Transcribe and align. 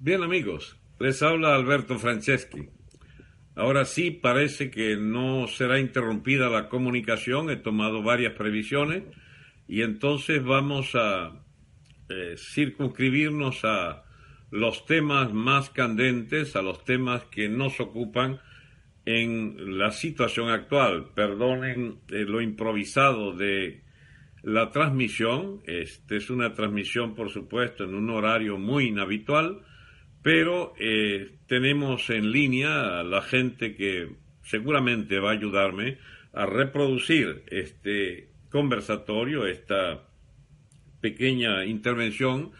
Bien 0.00 0.22
amigos, 0.22 0.76
les 1.00 1.24
habla 1.24 1.56
Alberto 1.56 1.98
Franceschi. 1.98 2.68
Ahora 3.56 3.84
sí 3.84 4.12
parece 4.12 4.70
que 4.70 4.96
no 4.96 5.48
será 5.48 5.80
interrumpida 5.80 6.48
la 6.48 6.68
comunicación, 6.68 7.50
he 7.50 7.56
tomado 7.56 8.00
varias 8.04 8.34
previsiones 8.34 9.02
y 9.66 9.82
entonces 9.82 10.44
vamos 10.44 10.94
a 10.94 11.42
eh, 12.10 12.36
circunscribirnos 12.36 13.64
a 13.64 14.04
los 14.52 14.86
temas 14.86 15.32
más 15.32 15.70
candentes, 15.70 16.54
a 16.54 16.62
los 16.62 16.84
temas 16.84 17.24
que 17.24 17.48
nos 17.48 17.80
ocupan 17.80 18.38
en 19.04 19.78
la 19.78 19.90
situación 19.90 20.48
actual. 20.48 21.08
Perdonen 21.12 22.02
eh, 22.08 22.20
lo 22.20 22.40
improvisado 22.40 23.32
de 23.32 23.82
la 24.44 24.70
transmisión. 24.70 25.60
Esta 25.66 26.14
es 26.14 26.30
una 26.30 26.54
transmisión, 26.54 27.16
por 27.16 27.30
supuesto, 27.30 27.82
en 27.82 27.96
un 27.96 28.10
horario 28.10 28.58
muy 28.58 28.86
inhabitual 28.86 29.64
pero 30.22 30.74
eh, 30.78 31.36
tenemos 31.46 32.10
en 32.10 32.32
línea 32.32 33.00
a 33.00 33.02
la 33.04 33.22
gente 33.22 33.74
que 33.74 34.10
seguramente 34.42 35.18
va 35.18 35.30
a 35.30 35.34
ayudarme 35.34 35.98
a 36.32 36.46
reproducir 36.46 37.42
este 37.48 38.28
conversatorio, 38.50 39.46
esta 39.46 40.08
pequeña 41.00 41.64
intervención 41.64 42.52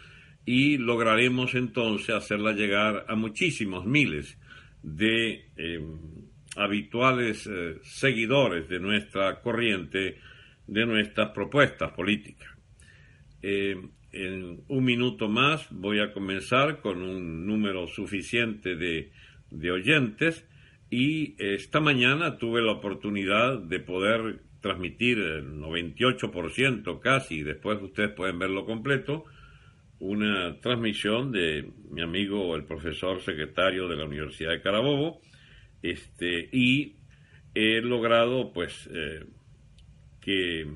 y 0.45 0.77
lograremos 0.77 1.55
entonces 1.55 2.15
hacerla 2.15 2.53
llegar 2.53 3.05
a 3.07 3.15
muchísimos 3.15 3.85
miles 3.85 4.37
de 4.81 5.45
em, 5.57 5.99
habituales 6.55 7.47
eh, 7.47 7.77
seguidores 7.83 8.67
de 8.69 8.79
nuestra 8.79 9.41
corriente, 9.41 10.17
de 10.65 10.85
nuestras 10.85 11.29
propuestas 11.31 11.91
políticas. 11.91 12.49
Em, 13.41 13.89
en 14.11 14.63
un 14.67 14.83
minuto 14.83 15.27
más 15.27 15.67
voy 15.69 15.99
a 15.99 16.13
comenzar 16.13 16.81
con 16.81 17.01
un 17.01 17.45
número 17.45 17.87
suficiente 17.87 18.75
de, 18.75 19.11
oyentes 19.71 20.45
y 20.89 21.35
esta 21.37 21.79
mañana 21.79 22.37
tuve 22.37 22.61
la 22.61 22.73
oportunidad 22.73 23.59
de 23.59 23.79
poder 23.79 24.41
transmitir 24.61 25.19
el 25.19 25.53
98% 25.55 26.99
casi, 26.99 27.43
después 27.43 27.81
ustedes 27.81 28.11
pueden 28.11 28.39
verlo 28.39 28.65
completo, 28.65 29.25
una 29.99 30.59
transmisión 30.59 31.31
de 31.31 31.69
mi 31.91 32.01
amigo 32.01 32.55
el 32.55 32.63
profesor 32.63 33.21
secretario 33.21 33.87
de 33.87 33.95
la 33.95 34.05
Universidad 34.05 34.51
de 34.51 34.61
Carabobo, 34.61 35.21
este, 35.81 36.49
y 36.51 36.95
he 37.53 37.81
logrado 37.81 38.51
pues 38.53 38.89
eh, 38.91 39.23
que 40.21 40.67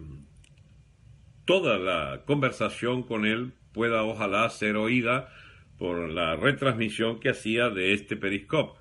toda 1.45 1.77
la 1.77 2.23
conversación 2.25 3.03
con 3.03 3.25
él 3.25 3.53
pueda 3.73 4.03
ojalá 4.03 4.49
ser 4.49 4.75
oída 4.75 5.30
por 5.77 6.09
la 6.09 6.35
retransmisión 6.35 7.19
que 7.19 7.30
hacía 7.30 7.69
de 7.69 7.94
este 7.94 8.16
periscope. 8.16 8.80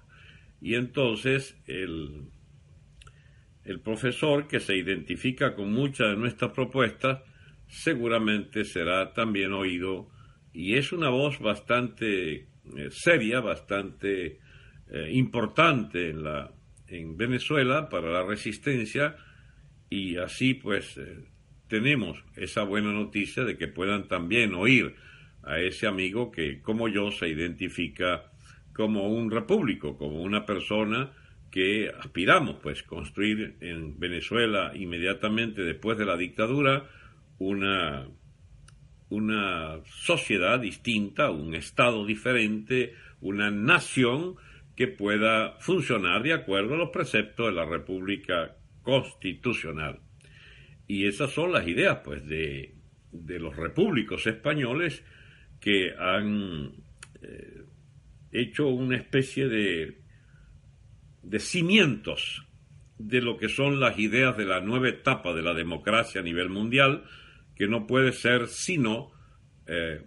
Y 0.61 0.75
entonces 0.75 1.57
el, 1.67 2.29
el 3.65 3.81
profesor 3.81 4.47
que 4.47 4.61
se 4.61 4.77
identifica 4.77 5.55
con 5.55 5.73
muchas 5.73 6.11
de 6.11 6.17
nuestras 6.17 6.53
propuestas 6.53 7.23
seguramente 7.69 8.65
será 8.65 9.13
también 9.13 9.53
oído 9.53 10.09
y 10.53 10.77
es 10.77 10.93
una 10.93 11.09
voz 11.09 11.39
bastante 11.41 12.35
eh, 12.35 12.47
seria, 12.91 13.41
bastante 13.41 14.39
eh, 14.91 15.11
importante 15.13 16.11
en, 16.11 16.23
la, 16.23 16.53
en 16.87 17.17
Venezuela 17.17 17.89
para 17.89 18.11
la 18.11 18.23
resistencia 18.23 19.17
y 19.89 20.17
así 20.17 20.55
pues 20.55 20.97
eh, 20.99 21.32
tenemos 21.73 22.23
esa 22.37 22.65
buena 22.65 22.93
noticia 22.93 23.45
de 23.45 23.57
que 23.57 23.67
puedan 23.67 24.07
también 24.07 24.53
oír 24.53 24.95
a 25.43 25.59
ese 25.59 25.87
amigo 25.87 26.31
que, 26.31 26.61
como 26.61 26.87
yo, 26.87 27.11
se 27.11 27.29
identifica 27.31 28.31
como 28.75 29.09
un 29.09 29.31
repúblico, 29.31 29.97
como 29.97 30.21
una 30.21 30.45
persona 30.45 31.13
que 31.51 31.91
aspiramos, 31.99 32.57
pues, 32.63 32.83
construir 32.83 33.57
en 33.61 33.99
Venezuela 33.99 34.73
inmediatamente 34.75 35.63
después 35.63 35.97
de 35.97 36.05
la 36.05 36.19
dictadura 36.19 36.91
una, 37.39 38.07
una 39.09 39.81
sociedad 39.87 40.61
distinta, 40.61 41.31
un 41.31 41.55
Estado 41.55 42.05
diferente, 42.05 42.97
una 43.23 43.51
nación 43.51 44.35
que 44.77 44.89
pueda 44.89 45.53
funcionar 45.59 46.23
de 46.23 46.35
acuerdo 46.35 46.75
a 46.75 46.77
los 46.79 46.91
preceptos 46.91 47.47
de 47.47 47.53
la 47.53 47.65
República 47.65 48.57
Constitucional. 48.83 50.01
Y 50.87 51.07
esas 51.07 51.31
son 51.31 51.53
las 51.53 51.67
ideas, 51.67 51.99
pues, 52.05 52.27
de, 52.27 52.75
los 53.13 53.57
repúblicos 53.57 54.27
españoles 54.27 55.05
que 55.61 55.95
han 55.99 56.73
eh, 57.23 57.63
hecho 58.33 58.69
una 58.69 58.97
especie 58.97 59.49
de, 59.49 60.03
de 61.23 61.39
cimientos 61.39 62.47
de 62.99 63.21
lo 63.21 63.37
que 63.37 63.49
son 63.49 63.81
las 63.81 63.99
ideas 63.99 64.37
de 64.37 64.45
la 64.45 64.61
nueva 64.61 64.89
etapa 64.89 65.35
de 65.35 65.43
la 65.43 65.55
democracia 65.55 66.21
a 66.21 66.25
nivel 66.25 66.49
mundial, 66.49 67.05
que 67.55 67.67
no 67.67 67.87
puede 67.87 68.13
ser 68.13 68.49
sino 68.49 69.11
eh, 69.67 70.03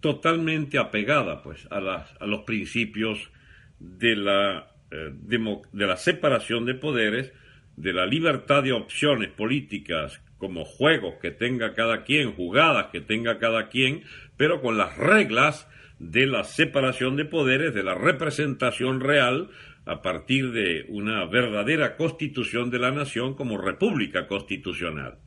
totalmente 0.00 0.78
apegada 0.78 1.42
pues, 1.42 1.66
a, 1.70 1.78
a 1.78 2.26
los 2.26 2.42
principios 2.42 3.30
de 3.78 4.16
la, 4.16 4.72
eh, 4.90 5.12
de 5.12 5.86
la 5.86 5.96
separación 5.96 6.64
de 6.64 6.74
poderes, 6.74 7.32
de 7.78 7.92
la 7.92 8.06
libertad 8.06 8.64
de 8.64 8.72
opciones 8.72 9.30
políticas 9.30 10.20
como 10.36 10.64
juegos 10.64 11.14
que 11.22 11.30
tenga 11.30 11.74
cada 11.74 12.02
quien, 12.02 12.32
jugadas 12.32 12.86
que 12.90 13.00
tenga 13.00 13.38
cada 13.38 13.68
quien, 13.68 14.02
pero 14.36 14.60
con 14.60 14.76
las 14.76 14.96
reglas 14.96 15.68
de 16.00 16.26
la 16.26 16.42
separación 16.42 17.16
de 17.16 17.24
poderes, 17.24 17.74
de 17.74 17.84
la 17.84 17.94
representación 17.94 19.00
real, 19.00 19.50
a 19.84 20.02
partir 20.02 20.50
de 20.50 20.86
una 20.88 21.24
verdadera 21.26 21.96
constitución 21.96 22.70
de 22.70 22.80
la 22.80 22.90
nación 22.90 23.34
como 23.34 23.58
república 23.58 24.26
constitucional. 24.26 25.18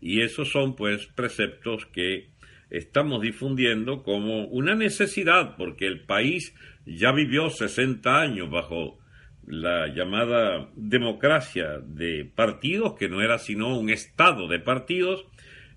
Y 0.00 0.22
esos 0.22 0.50
son 0.50 0.76
pues 0.76 1.06
preceptos 1.06 1.84
que 1.86 2.30
estamos 2.70 3.20
difundiendo 3.20 4.02
como 4.02 4.46
una 4.46 4.74
necesidad, 4.74 5.54
porque 5.56 5.86
el 5.86 6.00
país 6.00 6.54
ya 6.86 7.12
vivió 7.12 7.50
60 7.50 8.20
años 8.20 8.50
bajo 8.50 8.99
la 9.46 9.88
llamada 9.88 10.68
democracia 10.74 11.78
de 11.78 12.24
partidos, 12.24 12.94
que 12.94 13.08
no 13.08 13.20
era 13.20 13.38
sino 13.38 13.76
un 13.78 13.90
estado 13.90 14.48
de 14.48 14.60
partidos, 14.60 15.26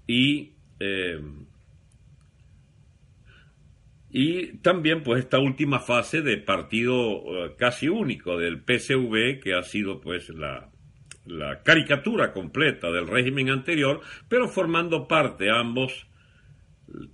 y, 0.08 0.54
eh, 0.80 1.22
y 4.10 4.58
también 4.58 5.04
pues 5.04 5.24
esta 5.24 5.40
última 5.40 5.80
fase 5.80 6.22
de 6.22 6.38
partido 6.38 7.46
eh, 7.46 7.56
casi 7.58 7.90
único 7.90 8.38
del 8.38 8.62
PCV, 8.62 9.40
que 9.42 9.56
ha 9.56 9.64
sido 9.64 10.02
pues 10.02 10.30
la, 10.30 10.70
la 11.26 11.64
caricatura 11.64 12.32
completa 12.32 12.92
del 12.92 13.08
régimen 13.08 13.50
anterior, 13.50 14.02
pero 14.28 14.48
formando 14.48 15.08
parte 15.08 15.50
ambos 15.50 16.08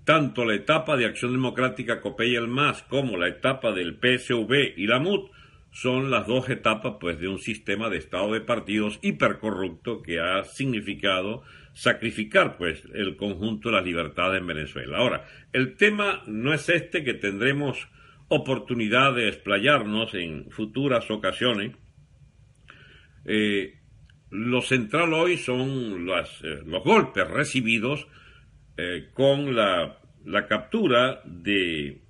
tanto 0.03 0.45
la 0.45 0.55
etapa 0.55 0.97
de 0.97 1.05
Acción 1.05 1.31
Democrática 1.31 2.01
Copey 2.01 2.35
el 2.35 2.47
MAS 2.47 2.83
como 2.83 3.17
la 3.17 3.27
etapa 3.27 3.71
del 3.71 3.95
PSV 3.95 4.73
y 4.77 4.87
la 4.87 4.99
MUT 4.99 5.31
son 5.71 6.09
las 6.09 6.27
dos 6.27 6.49
etapas 6.49 6.95
pues 6.99 7.19
de 7.19 7.27
un 7.27 7.39
sistema 7.39 7.89
de 7.89 7.97
estado 7.97 8.33
de 8.33 8.41
partidos 8.41 8.99
hipercorrupto 9.01 10.01
que 10.01 10.19
ha 10.19 10.43
significado 10.43 11.43
sacrificar 11.73 12.57
pues 12.57 12.83
el 12.93 13.15
conjunto 13.15 13.69
de 13.69 13.75
las 13.75 13.85
libertades 13.85 14.41
en 14.41 14.47
Venezuela. 14.47 14.97
Ahora, 14.97 15.25
el 15.53 15.75
tema 15.75 16.23
no 16.25 16.53
es 16.53 16.67
este 16.69 17.03
que 17.03 17.13
tendremos 17.13 17.87
oportunidad 18.27 19.13
de 19.13 19.29
explayarnos 19.29 20.13
en 20.13 20.49
futuras 20.51 21.09
ocasiones. 21.09 21.75
Eh, 23.25 23.75
lo 24.31 24.61
central 24.61 25.13
hoy 25.13 25.37
son 25.37 26.07
eh, 26.09 26.61
los 26.65 26.83
golpes 26.83 27.27
recibidos 27.27 28.07
eh, 28.77 29.09
con 29.13 29.55
la 29.55 29.97
captura 30.47 31.21
de 31.25 32.01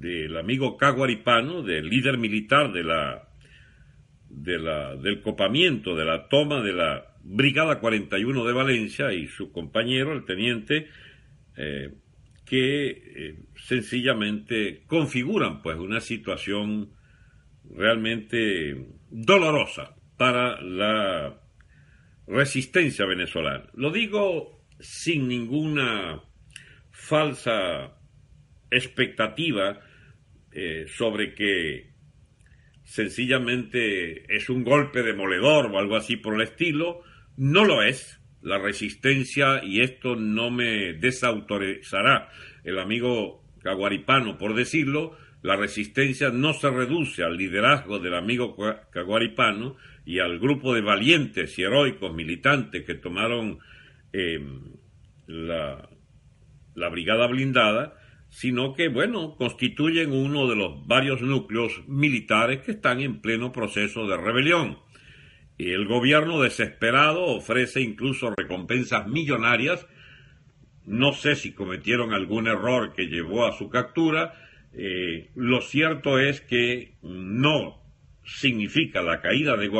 del 0.00 0.36
amigo 0.36 0.76
Caguaripano, 0.76 1.62
del 1.62 1.88
líder 1.88 2.18
militar 2.18 2.72
de 2.72 2.84
la, 2.84 3.28
de 4.28 4.58
la, 4.58 4.96
del 4.96 5.20
copamiento, 5.20 5.94
de 5.94 6.04
la 6.04 6.28
toma 6.28 6.62
de 6.62 6.72
la 6.72 7.06
Brigada 7.24 7.78
41 7.78 8.44
de 8.44 8.52
Valencia 8.52 9.12
y 9.12 9.28
su 9.28 9.52
compañero, 9.52 10.12
el 10.12 10.24
teniente, 10.24 10.88
eh, 11.56 11.94
que 12.44 12.88
eh, 12.88 13.38
sencillamente 13.56 14.82
configuran 14.86 15.62
pues 15.62 15.78
una 15.78 16.00
situación 16.00 16.90
realmente 17.70 18.86
dolorosa 19.08 19.94
para 20.16 20.60
la 20.60 21.40
resistencia 22.26 23.06
venezolana. 23.06 23.70
Lo 23.74 23.90
digo 23.90 24.64
sin 24.80 25.28
ninguna 25.28 26.22
falsa 26.90 28.01
expectativa 28.72 29.80
eh, 30.50 30.86
sobre 30.88 31.34
que 31.34 31.92
sencillamente 32.84 34.34
es 34.34 34.48
un 34.48 34.64
golpe 34.64 35.02
demoledor 35.02 35.66
o 35.66 35.78
algo 35.78 35.96
así 35.96 36.16
por 36.16 36.34
el 36.34 36.42
estilo. 36.42 37.02
No 37.36 37.64
lo 37.64 37.82
es. 37.82 38.18
La 38.42 38.58
resistencia, 38.58 39.62
y 39.62 39.82
esto 39.82 40.16
no 40.16 40.50
me 40.50 40.94
desautorizará 40.94 42.28
el 42.64 42.80
amigo 42.80 43.42
caguaripano 43.62 44.36
por 44.36 44.54
decirlo, 44.54 45.16
la 45.42 45.56
resistencia 45.56 46.30
no 46.30 46.52
se 46.52 46.70
reduce 46.70 47.24
al 47.24 47.36
liderazgo 47.36 47.98
del 47.98 48.14
amigo 48.14 48.56
caguaripano 48.90 49.76
y 50.04 50.20
al 50.20 50.38
grupo 50.38 50.74
de 50.74 50.82
valientes 50.82 51.58
y 51.58 51.62
heroicos 51.62 52.14
militantes 52.14 52.84
que 52.84 52.94
tomaron 52.94 53.58
em, 54.12 54.60
la, 55.26 55.88
la 56.74 56.88
brigada 56.88 57.26
blindada, 57.26 57.94
sino 58.32 58.72
que, 58.72 58.88
bueno, 58.88 59.36
constituyen 59.36 60.10
uno 60.10 60.48
de 60.48 60.56
los 60.56 60.86
varios 60.86 61.20
núcleos 61.20 61.82
militares 61.86 62.62
que 62.62 62.72
están 62.72 63.00
en 63.00 63.20
pleno 63.20 63.52
proceso 63.52 64.06
de 64.06 64.16
rebelión. 64.16 64.78
El 65.58 65.86
gobierno 65.86 66.40
desesperado 66.40 67.26
ofrece 67.26 67.82
incluso 67.82 68.32
recompensas 68.34 69.06
millonarias. 69.06 69.86
No 70.86 71.12
sé 71.12 71.36
si 71.36 71.52
cometieron 71.52 72.14
algún 72.14 72.48
error 72.48 72.94
que 72.94 73.08
llevó 73.08 73.44
a 73.44 73.52
su 73.52 73.68
captura. 73.68 74.32
Eh, 74.72 75.28
lo 75.34 75.60
cierto 75.60 76.18
es 76.18 76.40
que 76.40 76.94
no 77.02 77.82
significa 78.24 79.02
la 79.02 79.20
caída 79.20 79.58
de 79.58 79.70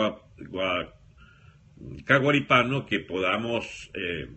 Caguaripano 2.05 2.85
que 2.85 3.01
podamos 3.01 3.91
eh, 3.95 4.29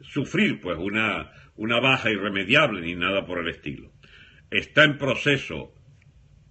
sufrir 0.00 0.58
pues 0.58 0.78
una 0.78 1.30
una 1.58 1.80
baja 1.80 2.10
irremediable 2.10 2.80
ni 2.80 2.94
nada 2.94 3.26
por 3.26 3.40
el 3.40 3.48
estilo. 3.48 3.90
Está 4.50 4.84
en 4.84 4.96
proceso 4.96 5.74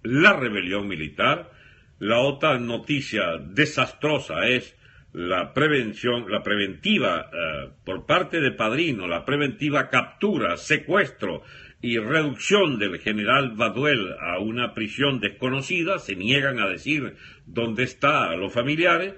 la 0.02 0.34
rebelión 0.34 0.86
militar. 0.86 1.50
La 1.98 2.20
otra 2.20 2.58
noticia 2.58 3.38
desastrosa 3.38 4.46
es 4.46 4.76
la 5.12 5.52
prevención, 5.54 6.30
la 6.30 6.42
preventiva 6.42 7.30
eh, 7.32 7.70
por 7.84 8.06
parte 8.06 8.40
de 8.40 8.52
Padrino, 8.52 9.08
la 9.08 9.24
preventiva 9.24 9.88
captura, 9.88 10.56
secuestro 10.56 11.42
y 11.80 11.98
reducción 11.98 12.78
del 12.78 12.98
general 12.98 13.52
Baduel 13.56 14.14
a 14.20 14.38
una 14.38 14.74
prisión 14.74 15.20
desconocida, 15.20 15.98
se 15.98 16.16
niegan 16.16 16.58
a 16.58 16.68
decir 16.68 17.16
dónde 17.46 17.84
está 17.84 18.30
a 18.30 18.36
los 18.36 18.52
familiares. 18.52 19.14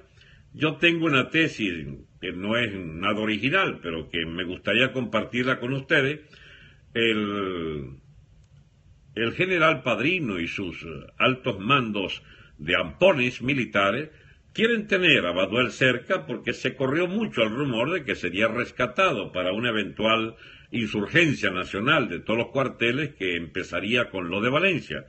Yo 0.52 0.76
tengo 0.76 1.06
una 1.06 1.30
tesis 1.30 1.86
que 2.20 2.32
no 2.32 2.56
es 2.56 2.72
nada 2.74 3.20
original, 3.20 3.80
pero 3.82 4.10
que 4.10 4.26
me 4.26 4.44
gustaría 4.44 4.92
compartirla 4.92 5.58
con 5.58 5.72
ustedes, 5.72 6.20
el, 6.94 7.96
el 9.14 9.32
general 9.32 9.82
Padrino 9.82 10.38
y 10.38 10.46
sus 10.46 10.86
altos 11.18 11.58
mandos 11.58 12.22
de 12.58 12.76
ampones 12.76 13.40
militares 13.40 14.10
quieren 14.52 14.86
tener 14.86 15.24
a 15.26 15.32
Baduel 15.32 15.70
cerca 15.70 16.26
porque 16.26 16.52
se 16.52 16.74
corrió 16.74 17.06
mucho 17.06 17.42
el 17.42 17.54
rumor 17.54 17.92
de 17.92 18.04
que 18.04 18.14
sería 18.14 18.48
rescatado 18.48 19.32
para 19.32 19.52
una 19.52 19.70
eventual 19.70 20.36
insurgencia 20.70 21.50
nacional 21.50 22.08
de 22.08 22.20
todos 22.20 22.38
los 22.38 22.48
cuarteles 22.48 23.14
que 23.14 23.36
empezaría 23.36 24.10
con 24.10 24.28
lo 24.28 24.40
de 24.40 24.50
Valencia. 24.50 25.06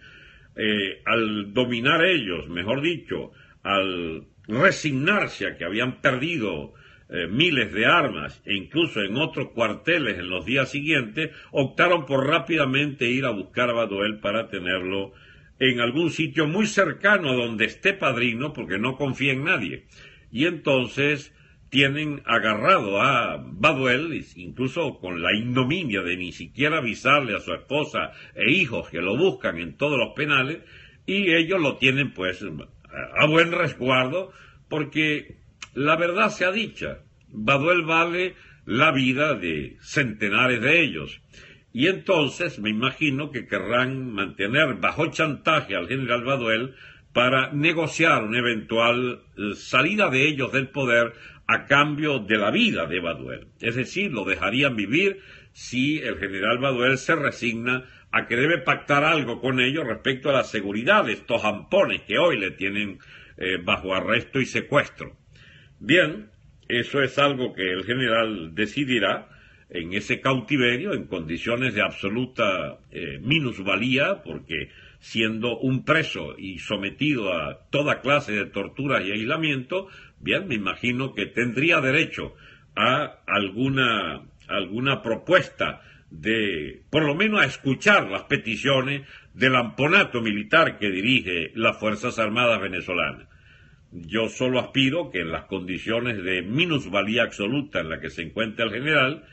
Eh, 0.56 1.02
al 1.06 1.54
dominar 1.54 2.06
ellos, 2.06 2.48
mejor 2.50 2.82
dicho, 2.82 3.32
al 3.64 4.26
resignarse 4.48 5.48
a 5.48 5.58
que 5.58 5.66
habían 5.66 6.02
perdido 6.02 6.74
eh, 7.14 7.28
miles 7.28 7.74
de 7.74 7.86
armas 7.86 8.42
e 8.46 8.56
incluso 8.56 9.02
en 9.02 9.18
otros 9.18 9.50
cuarteles 9.50 10.18
en 10.18 10.30
los 10.30 10.46
días 10.46 10.72
siguientes, 10.72 11.32
optaron 11.52 12.06
por 12.06 12.26
rápidamente 12.26 13.10
ir 13.10 13.26
a 13.26 13.32
buscar 13.32 13.70
a 13.70 13.74
Baduel 13.74 14.20
para 14.20 14.48
tenerlo 14.48 15.12
en 15.60 15.82
algún 15.82 16.10
sitio 16.10 16.48
muy 16.48 16.68
cercano 16.68 17.36
donde 17.36 17.66
esté 17.66 17.94
padrino, 17.94 18.54
porque 18.54 18.80
no 18.80 18.96
confía 18.96 19.34
en 19.34 19.44
nadie. 19.44 19.88
Y 20.32 20.46
entonces 20.46 21.36
tienen 21.70 22.22
agarrado 22.26 23.02
a 23.02 23.44
Baduel, 23.46 24.26
incluso 24.38 24.98
con 25.00 25.22
la 25.22 25.34
ignominia 25.36 26.02
de 26.04 26.16
ni 26.16 26.32
siquiera 26.32 26.78
avisarle 26.78 27.36
a 27.36 27.42
su 27.42 27.54
esposa 27.54 28.14
e 28.36 28.52
hijos 28.52 28.90
que 28.90 29.02
lo 29.02 29.18
buscan 29.18 29.58
en 29.58 29.76
todos 29.76 30.00
los 30.00 30.14
penales, 30.16 30.60
y 31.06 31.34
ellos 31.34 31.60
lo 31.60 31.76
tienen 31.76 32.14
pues 32.14 32.42
a 32.42 33.26
buen 33.28 33.52
resguardo, 33.52 34.32
porque 34.70 35.41
la 35.74 35.96
verdad 35.96 36.30
sea 36.30 36.52
dicha, 36.52 37.00
Baduel 37.30 37.84
vale 37.84 38.36
la 38.66 38.92
vida 38.92 39.36
de 39.36 39.78
centenares 39.82 40.62
de 40.62 40.82
ellos. 40.82 41.22
Y 41.74 41.88
entonces 41.88 42.60
me 42.60 42.70
imagino 42.70 43.32
que 43.32 43.48
querrán 43.48 44.12
mantener 44.12 44.76
bajo 44.76 45.08
chantaje 45.08 45.76
al 45.76 45.88
general 45.88 46.24
Baduel 46.26 46.76
para 47.14 47.52
negociar 47.54 48.24
una 48.24 48.40
eventual 48.40 49.22
eh, 49.38 49.56
salida 49.56 50.10
de 50.10 50.28
ellos 50.28 50.52
del 50.52 50.70
poder 50.70 51.14
a 51.48 51.66
cambio 51.66 52.20
de 52.20 52.38
la 52.38 52.52
vida 52.52 52.86
de 52.86 53.00
Baduel. 53.00 53.48
Es 53.60 53.76
decir, 53.76 54.12
lo 54.12 54.26
dejarían 54.26 54.76
vivir 54.76 55.20
si 55.54 56.00
el 56.00 56.18
general 56.18 56.60
Baduel 56.60 56.98
se 56.98 57.16
resigna 57.16 57.86
a 58.12 58.28
que 58.28 58.36
debe 58.36 58.60
pactar 58.60 59.04
algo 59.04 59.40
con 59.40 59.60
ellos 59.60 59.86
respecto 59.86 60.30
a 60.30 60.34
la 60.34 60.44
seguridad 60.44 61.06
de 61.06 61.14
estos 61.14 61.44
ampones 61.44 62.02
que 62.02 62.18
hoy 62.18 62.38
le 62.38 62.52
tienen 62.52 63.00
eh, 63.38 63.58
bajo 63.64 63.94
arresto 63.94 64.40
y 64.40 64.46
secuestro. 64.46 65.21
Bien, 65.84 66.30
eso 66.68 67.02
es 67.02 67.18
algo 67.18 67.56
que 67.56 67.72
el 67.72 67.84
general 67.84 68.54
decidirá 68.54 69.30
en 69.72 69.94
ese 69.94 70.22
cautiverio, 70.22 70.94
en 70.94 71.08
condiciones 71.08 71.74
de 71.74 71.82
absoluta 71.82 72.78
eh, 72.92 73.20
minusvalía, 73.20 74.22
porque 74.24 74.70
siendo 75.00 75.58
un 75.58 75.84
preso 75.84 76.36
y 76.38 76.60
sometido 76.60 77.34
a 77.34 77.66
toda 77.72 78.02
clase 78.02 78.34
de 78.34 78.46
torturas 78.46 79.04
y 79.04 79.12
aislamiento, 79.12 79.88
bien, 80.20 80.48
me 80.48 80.54
imagino 80.54 81.16
que 81.16 81.26
tendría 81.26 81.82
derecho 81.82 82.36
a 82.76 83.24
alguna, 83.26 84.22
alguna 84.48 85.02
propuesta 85.02 85.82
de, 86.12 86.84
por 86.92 87.04
lo 87.04 87.16
menos 87.16 87.42
a 87.42 87.46
escuchar 87.46 88.08
las 88.08 88.26
peticiones 88.26 89.08
del 89.34 89.56
amponato 89.56 90.22
militar 90.22 90.78
que 90.78 90.92
dirige 90.92 91.52
las 91.56 91.80
Fuerzas 91.80 92.20
Armadas 92.20 92.62
venezolanas. 92.62 93.32
Yo 93.92 94.30
solo 94.30 94.60
aspiro 94.60 95.10
que 95.10 95.20
en 95.20 95.32
las 95.32 95.46
condiciones 95.46 96.24
de 96.24 96.42
minusvalía 96.42 97.24
absoluta 97.24 97.82
en 97.82 97.90
la 97.90 98.00
que 98.00 98.10
se 98.10 98.22
encuentra 98.22 98.66
el 98.66 98.72
general, 98.72 99.26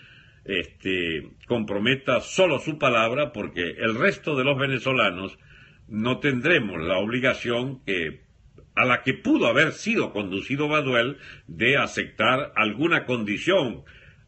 este, 0.44 1.28
comprometa 1.46 2.20
solo 2.20 2.58
su 2.58 2.78
palabra 2.78 3.32
porque 3.32 3.62
el 3.78 3.94
resto 3.94 4.34
de 4.36 4.44
los 4.44 4.58
venezolanos 4.58 5.38
no 5.86 6.18
tendremos 6.18 6.80
la 6.82 6.98
obligación 6.98 7.84
que 7.84 8.26
a 8.74 8.84
la 8.84 9.02
que 9.02 9.14
pudo 9.14 9.48
haber 9.48 9.72
sido 9.72 10.12
conducido 10.12 10.68
Baduel 10.68 11.18
de 11.48 11.76
aceptar 11.76 12.52
alguna 12.54 13.06
condición 13.06 13.82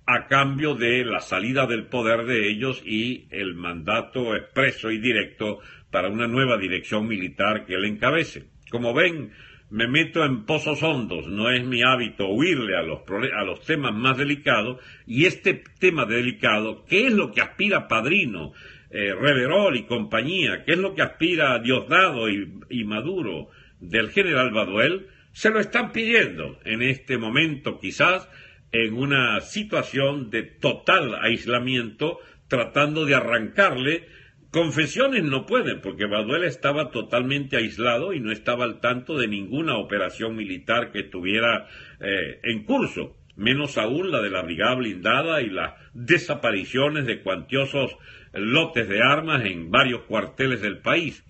a 0.06 0.26
cambio 0.26 0.74
de 0.74 1.04
la 1.04 1.20
salida 1.20 1.66
del 1.66 1.86
poder 1.86 2.24
de 2.26 2.50
ellos 2.50 2.82
y 2.84 3.28
el 3.30 3.54
mandato 3.54 4.34
expreso 4.34 4.90
y 4.90 4.98
directo 4.98 5.60
para 5.92 6.08
una 6.08 6.26
nueva 6.26 6.56
dirección 6.58 7.06
militar 7.06 7.64
que 7.64 7.74
él 7.74 7.84
encabece. 7.84 8.48
Como 8.70 8.92
ven, 8.92 9.30
me 9.70 9.86
meto 9.86 10.24
en 10.24 10.44
pozos 10.44 10.82
hondos, 10.82 11.26
no 11.28 11.50
es 11.50 11.64
mi 11.64 11.82
hábito 11.82 12.28
huirle 12.28 12.76
a 12.76 12.82
los, 12.82 13.00
a 13.08 13.44
los 13.44 13.60
temas 13.64 13.94
más 13.94 14.18
delicados, 14.18 14.78
y 15.06 15.26
este 15.26 15.62
tema 15.78 16.04
delicado, 16.04 16.84
¿qué 16.86 17.06
es 17.06 17.12
lo 17.12 17.32
que 17.32 17.40
aspira 17.40 17.88
Padrino, 17.88 18.52
eh, 18.90 19.14
Reverol 19.14 19.76
y 19.76 19.84
compañía? 19.84 20.64
¿Qué 20.64 20.72
es 20.72 20.78
lo 20.78 20.94
que 20.94 21.02
aspira 21.02 21.60
Diosdado 21.60 22.28
y, 22.28 22.52
y 22.68 22.84
Maduro 22.84 23.48
del 23.78 24.10
general 24.10 24.50
Baduel? 24.50 25.06
Se 25.32 25.50
lo 25.50 25.60
están 25.60 25.92
pidiendo 25.92 26.58
en 26.64 26.82
este 26.82 27.16
momento 27.16 27.78
quizás 27.78 28.28
en 28.72 28.94
una 28.94 29.40
situación 29.40 30.30
de 30.30 30.42
total 30.42 31.14
aislamiento, 31.22 32.18
tratando 32.48 33.04
de 33.04 33.14
arrancarle 33.14 34.08
Confesiones 34.50 35.22
no 35.22 35.46
pueden, 35.46 35.80
porque 35.80 36.06
Baduel 36.06 36.42
estaba 36.42 36.90
totalmente 36.90 37.56
aislado 37.56 38.12
y 38.12 38.18
no 38.18 38.32
estaba 38.32 38.64
al 38.64 38.80
tanto 38.80 39.16
de 39.16 39.28
ninguna 39.28 39.76
operación 39.76 40.34
militar 40.34 40.90
que 40.90 41.00
estuviera 41.00 41.68
eh, 42.00 42.40
en 42.42 42.64
curso, 42.64 43.16
menos 43.36 43.78
aún 43.78 44.10
la 44.10 44.20
de 44.20 44.30
la 44.30 44.42
brigada 44.42 44.74
blindada 44.74 45.40
y 45.40 45.50
las 45.50 45.74
desapariciones 45.94 47.06
de 47.06 47.22
cuantiosos 47.22 47.96
lotes 48.32 48.88
de 48.88 49.00
armas 49.00 49.44
en 49.44 49.70
varios 49.70 50.02
cuarteles 50.02 50.60
del 50.60 50.78
país. 50.78 51.24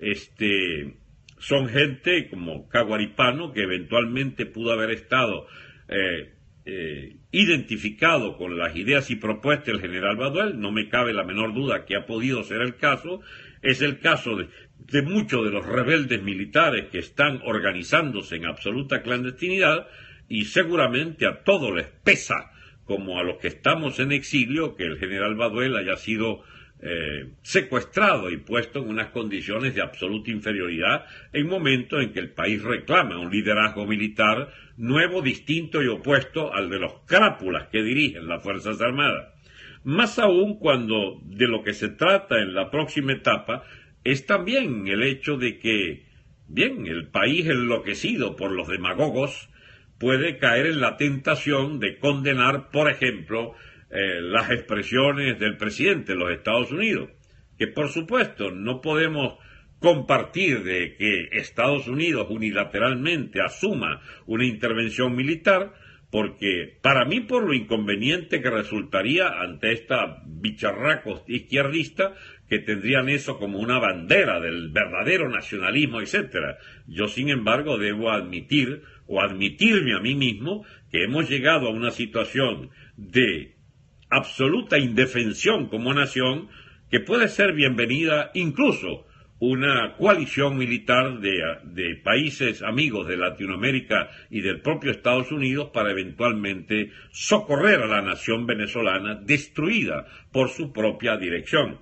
Este, 0.00 0.96
son 1.38 1.68
gente 1.68 2.28
como 2.28 2.68
Caguaripano, 2.68 3.52
que 3.52 3.62
eventualmente 3.62 4.46
pudo 4.46 4.72
haber 4.72 4.90
estado 4.90 5.46
eh, 5.88 6.32
eh, 6.66 7.16
identificado 7.30 8.36
con 8.36 8.58
las 8.58 8.74
ideas 8.74 9.10
y 9.10 9.16
propuestas 9.16 9.66
del 9.66 9.80
general 9.80 10.16
Baduel, 10.16 10.60
no 10.60 10.72
me 10.72 10.88
cabe 10.88 11.12
la 11.12 11.24
menor 11.24 11.52
duda 11.52 11.84
que 11.84 11.96
ha 11.96 12.06
podido 12.06 12.42
ser 12.42 12.62
el 12.62 12.76
caso, 12.76 13.20
es 13.60 13.82
el 13.82 13.98
caso 13.98 14.36
de, 14.36 14.48
de 14.78 15.02
muchos 15.02 15.44
de 15.44 15.50
los 15.50 15.66
rebeldes 15.66 16.22
militares 16.22 16.86
que 16.90 16.98
están 16.98 17.40
organizándose 17.44 18.36
en 18.36 18.46
absoluta 18.46 19.02
clandestinidad 19.02 19.88
y 20.28 20.46
seguramente 20.46 21.26
a 21.26 21.42
todos 21.42 21.74
les 21.74 21.86
pesa, 21.86 22.52
como 22.84 23.18
a 23.18 23.22
los 23.22 23.38
que 23.38 23.48
estamos 23.48 23.98
en 23.98 24.12
exilio, 24.12 24.74
que 24.76 24.84
el 24.84 24.98
general 24.98 25.34
Baduel 25.36 25.76
haya 25.76 25.96
sido 25.96 26.44
eh, 26.80 27.30
secuestrado 27.42 28.30
y 28.30 28.36
puesto 28.36 28.80
en 28.80 28.88
unas 28.88 29.08
condiciones 29.08 29.74
de 29.74 29.80
absoluta 29.80 30.30
inferioridad 30.30 31.06
en 31.32 31.46
momentos 31.46 32.02
en 32.02 32.12
que 32.12 32.20
el 32.20 32.30
país 32.30 32.62
reclama 32.62 33.18
un 33.18 33.30
liderazgo 33.30 33.86
militar 33.86 34.52
nuevo, 34.76 35.22
distinto 35.22 35.82
y 35.82 35.88
opuesto 35.88 36.52
al 36.52 36.68
de 36.68 36.80
los 36.80 36.92
crápulas 37.06 37.68
que 37.68 37.82
dirigen 37.82 38.28
las 38.28 38.42
Fuerzas 38.42 38.80
Armadas. 38.80 39.32
Más 39.84 40.18
aún 40.18 40.58
cuando 40.58 41.20
de 41.24 41.46
lo 41.46 41.62
que 41.62 41.74
se 41.74 41.88
trata 41.88 42.40
en 42.40 42.54
la 42.54 42.70
próxima 42.70 43.12
etapa 43.12 43.64
es 44.02 44.26
también 44.26 44.86
el 44.88 45.02
hecho 45.02 45.36
de 45.36 45.58
que, 45.58 46.06
bien, 46.48 46.86
el 46.86 47.08
país 47.08 47.46
enloquecido 47.46 48.36
por 48.36 48.50
los 48.50 48.68
demagogos 48.68 49.48
puede 49.98 50.38
caer 50.38 50.66
en 50.66 50.80
la 50.80 50.96
tentación 50.96 51.80
de 51.80 51.98
condenar, 51.98 52.70
por 52.70 52.90
ejemplo, 52.90 53.54
eh, 53.90 54.20
las 54.20 54.50
expresiones 54.50 55.38
del 55.38 55.56
presidente 55.56 56.12
de 56.12 56.18
los 56.18 56.30
Estados 56.30 56.72
Unidos, 56.72 57.10
que 57.58 57.66
por 57.68 57.88
supuesto 57.88 58.50
no 58.50 58.80
podemos 58.80 59.38
compartir 59.78 60.62
de 60.64 60.96
que 60.96 61.28
Estados 61.32 61.88
Unidos 61.88 62.28
unilateralmente 62.30 63.42
asuma 63.42 64.00
una 64.26 64.46
intervención 64.46 65.14
militar, 65.14 65.74
porque 66.10 66.78
para 66.80 67.04
mí 67.04 67.20
por 67.20 67.44
lo 67.44 67.52
inconveniente 67.52 68.40
que 68.40 68.50
resultaría 68.50 69.28
ante 69.28 69.72
esta 69.72 70.22
bicharracos 70.24 71.22
izquierdista 71.26 72.14
que 72.48 72.60
tendrían 72.60 73.08
eso 73.08 73.38
como 73.38 73.58
una 73.58 73.78
bandera 73.78 74.40
del 74.40 74.70
verdadero 74.70 75.28
nacionalismo, 75.28 76.00
etcétera. 76.00 76.58
Yo 76.86 77.08
sin 77.08 77.28
embargo 77.28 77.78
debo 77.78 78.10
admitir 78.10 78.82
o 79.06 79.20
admitirme 79.20 79.94
a 79.94 80.00
mí 80.00 80.14
mismo 80.14 80.64
que 80.90 81.04
hemos 81.04 81.28
llegado 81.28 81.68
a 81.68 81.72
una 81.72 81.90
situación 81.90 82.70
de 82.96 83.53
absoluta 84.16 84.78
indefensión 84.78 85.68
como 85.68 85.92
nación 85.92 86.48
que 86.90 87.00
puede 87.00 87.28
ser 87.28 87.52
bienvenida 87.52 88.30
incluso 88.34 89.06
una 89.40 89.96
coalición 89.96 90.56
militar 90.56 91.18
de, 91.18 91.96
países 92.02 92.62
amigos 92.62 93.08
de 93.08 93.16
Latinoamérica 93.16 94.08
y 94.30 94.40
del 94.40 94.60
propio 94.60 94.92
Estados 94.92 95.32
Unidos 95.32 95.70
para 95.74 95.90
eventualmente 95.90 96.92
socorrer 97.10 97.82
a 97.82 97.86
la 97.86 98.02
nación 98.02 98.46
venezolana 98.46 99.16
destruida 99.16 100.06
por 100.32 100.50
su 100.50 100.72
propia 100.72 101.16
dirección. 101.16 101.80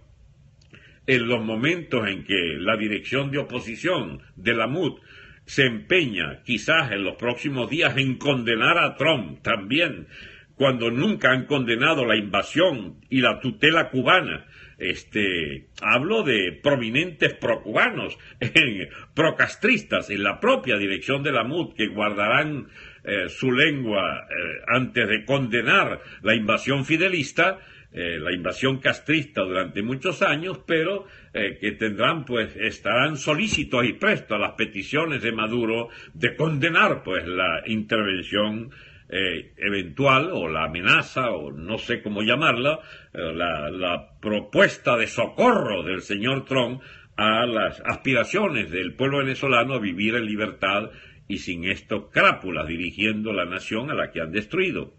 En 1.06 1.28
los 1.28 1.44
momentos 1.44 2.08
en 2.08 2.24
que 2.24 2.56
la 2.58 2.76
dirección 2.76 3.30
de 3.30 3.38
oposición 3.38 4.22
de 4.36 4.54
la 4.54 4.66
MUD 4.66 4.98
se 5.44 5.66
empeña, 5.66 6.42
quizás 6.44 6.92
en 6.92 7.04
los 7.04 7.16
próximos 7.16 7.68
días, 7.68 7.96
en 7.96 8.16
condenar 8.16 8.78
a 8.78 8.96
Trump 8.96 9.42
también 9.42 10.06
cuando 10.56 10.90
nunca 10.90 11.30
han 11.30 11.46
condenado 11.46 12.04
la 12.04 12.16
invasión 12.16 12.96
y 13.08 13.20
la 13.20 13.40
tutela 13.40 13.90
cubana. 13.90 14.46
Este, 14.78 15.68
hablo 15.80 16.24
de 16.24 16.58
prominentes 16.60 17.34
procubanos, 17.34 18.18
procastristas 19.14 20.10
en 20.10 20.24
la 20.24 20.40
propia 20.40 20.76
dirección 20.76 21.22
de 21.22 21.32
la 21.32 21.44
MUD 21.44 21.74
que 21.74 21.86
guardarán 21.86 22.68
eh, 23.04 23.28
su 23.28 23.50
lengua 23.50 24.26
eh, 24.28 24.62
antes 24.68 25.08
de 25.08 25.24
condenar 25.24 26.00
la 26.22 26.34
invasión 26.34 26.84
fidelista, 26.84 27.58
eh, 27.92 28.18
la 28.20 28.32
invasión 28.32 28.78
castrista 28.78 29.42
durante 29.42 29.82
muchos 29.82 30.22
años, 30.22 30.60
pero 30.66 31.06
que 31.32 31.72
tendrán, 31.72 32.26
pues, 32.26 32.54
estarán 32.56 33.16
solícitos 33.16 33.86
y 33.86 33.94
prestos 33.94 34.36
a 34.36 34.38
las 34.38 34.52
peticiones 34.52 35.22
de 35.22 35.32
Maduro 35.32 35.88
de 36.12 36.36
condenar, 36.36 37.02
pues, 37.02 37.26
la 37.26 37.62
intervención 37.64 38.70
eh, 39.14 39.52
eventual 39.58 40.30
o 40.32 40.48
la 40.48 40.64
amenaza 40.64 41.32
o 41.32 41.52
no 41.52 41.76
sé 41.76 42.00
cómo 42.00 42.22
llamarla, 42.22 42.80
eh, 43.12 43.34
la, 43.34 44.08
propuesta 44.22 44.96
de 44.96 45.06
socorro 45.06 45.82
del 45.82 46.00
señor 46.00 46.46
Trump 46.46 46.80
a 47.18 47.44
las 47.44 47.82
aspiraciones 47.84 48.70
del 48.70 48.94
pueblo 48.94 49.18
venezolano 49.18 49.74
a 49.74 49.80
vivir 49.80 50.14
en 50.14 50.24
libertad 50.24 50.92
y 51.28 51.38
sin 51.38 51.64
estos 51.64 52.10
crápulas 52.10 52.66
dirigiendo 52.66 53.34
la 53.34 53.44
nación 53.44 53.90
a 53.90 53.94
la 53.94 54.10
que 54.10 54.22
han 54.22 54.32
destruido. 54.32 54.94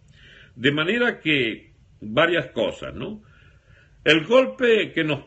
De 0.55 0.71
manera 0.71 1.19
que 1.19 1.71
varias 1.99 2.51
cosas, 2.51 2.93
¿no? 2.93 3.23
El 4.03 4.25
golpe 4.25 4.91
que 4.91 5.03
nos, 5.03 5.21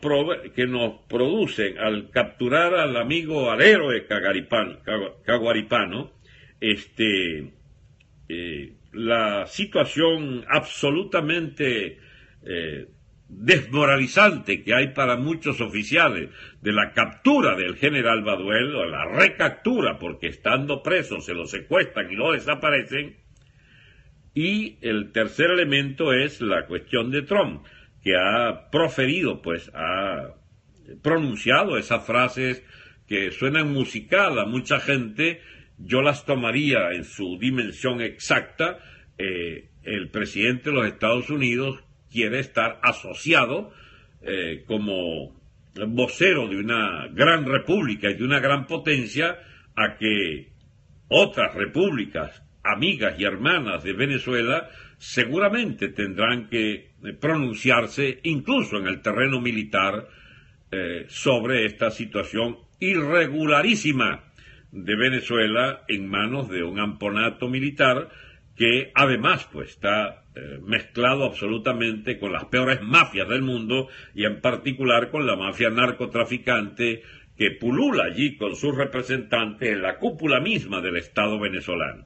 que 0.55 0.65
nos 0.65 1.01
producen 1.09 1.77
al 1.77 2.09
capturar 2.09 2.73
al 2.75 2.95
amigo, 2.95 3.51
al 3.51 3.61
héroe 3.61 4.05
caguaripano, 5.25 6.13
este, 6.61 7.51
eh, 8.29 8.73
la 8.93 9.45
situación 9.47 10.45
absolutamente 10.49 11.99
eh, 12.43 12.87
desmoralizante 13.29 14.63
que 14.63 14.73
hay 14.73 14.89
para 14.89 15.17
muchos 15.17 15.59
oficiales 15.61 16.29
de 16.61 16.71
la 16.71 16.93
captura 16.93 17.55
del 17.55 17.75
general 17.75 18.23
Baduel 18.23 18.75
o 18.75 18.85
la 18.85 19.05
recaptura 19.05 19.99
porque 19.99 20.27
estando 20.27 20.81
presos 20.81 21.25
se 21.25 21.33
lo 21.33 21.45
secuestran 21.45 22.11
y 22.11 22.15
lo 22.15 22.31
desaparecen. 22.31 23.17
Y 24.33 24.77
el 24.81 25.11
tercer 25.11 25.49
elemento 25.49 26.13
es 26.13 26.41
la 26.41 26.67
cuestión 26.67 27.09
de 27.11 27.23
Trump, 27.23 27.65
que 28.03 28.15
ha 28.15 28.69
proferido, 28.69 29.41
pues 29.41 29.71
ha 29.73 30.35
pronunciado 31.01 31.77
esas 31.77 32.05
frases 32.05 32.63
que 33.07 33.31
suenan 33.31 33.73
musical 33.73 34.37
a 34.37 34.45
mucha 34.45 34.79
gente 34.79 35.41
yo 35.77 36.01
las 36.01 36.25
tomaría 36.25 36.91
en 36.91 37.03
su 37.03 37.37
dimensión 37.39 38.01
exacta. 38.01 38.79
Eh, 39.17 39.69
el 39.83 40.09
presidente 40.09 40.69
de 40.69 40.75
los 40.75 40.87
Estados 40.87 41.29
Unidos 41.29 41.83
quiere 42.11 42.39
estar 42.39 42.79
asociado 42.83 43.71
eh, 44.21 44.63
como 44.65 45.35
vocero 45.87 46.47
de 46.47 46.57
una 46.57 47.07
gran 47.13 47.45
república 47.45 48.09
y 48.09 48.15
de 48.15 48.23
una 48.23 48.39
gran 48.39 48.65
potencia 48.65 49.37
a 49.75 49.97
que 49.97 50.51
otras 51.07 51.53
repúblicas 51.53 52.43
amigas 52.63 53.19
y 53.19 53.23
hermanas 53.23 53.83
de 53.83 53.93
Venezuela 53.93 54.69
seguramente 54.97 55.89
tendrán 55.89 56.49
que 56.49 56.91
pronunciarse 57.19 58.19
incluso 58.23 58.77
en 58.77 58.87
el 58.87 59.01
terreno 59.01 59.39
militar 59.39 60.07
eh, 60.71 61.05
sobre 61.07 61.65
esta 61.65 61.91
situación 61.91 62.57
irregularísima 62.79 64.23
de 64.71 64.95
Venezuela 64.95 65.83
en 65.87 66.07
manos 66.07 66.49
de 66.49 66.63
un 66.63 66.79
amponato 66.79 67.47
militar 67.47 68.09
que 68.55 68.91
además 68.95 69.47
pues 69.51 69.69
está 69.69 70.23
eh, 70.35 70.59
mezclado 70.63 71.25
absolutamente 71.25 72.19
con 72.19 72.33
las 72.33 72.45
peores 72.45 72.81
mafias 72.81 73.29
del 73.29 73.43
mundo 73.43 73.87
y 74.13 74.25
en 74.25 74.41
particular 74.41 75.11
con 75.11 75.27
la 75.27 75.35
mafia 75.35 75.69
narcotraficante 75.69 77.03
que 77.37 77.51
pulula 77.51 78.05
allí 78.05 78.35
con 78.35 78.55
sus 78.55 78.75
representantes 78.75 79.69
en 79.69 79.83
la 79.83 79.99
cúpula 79.99 80.39
misma 80.39 80.81
del 80.81 80.97
Estado 80.97 81.39
venezolano. 81.39 82.05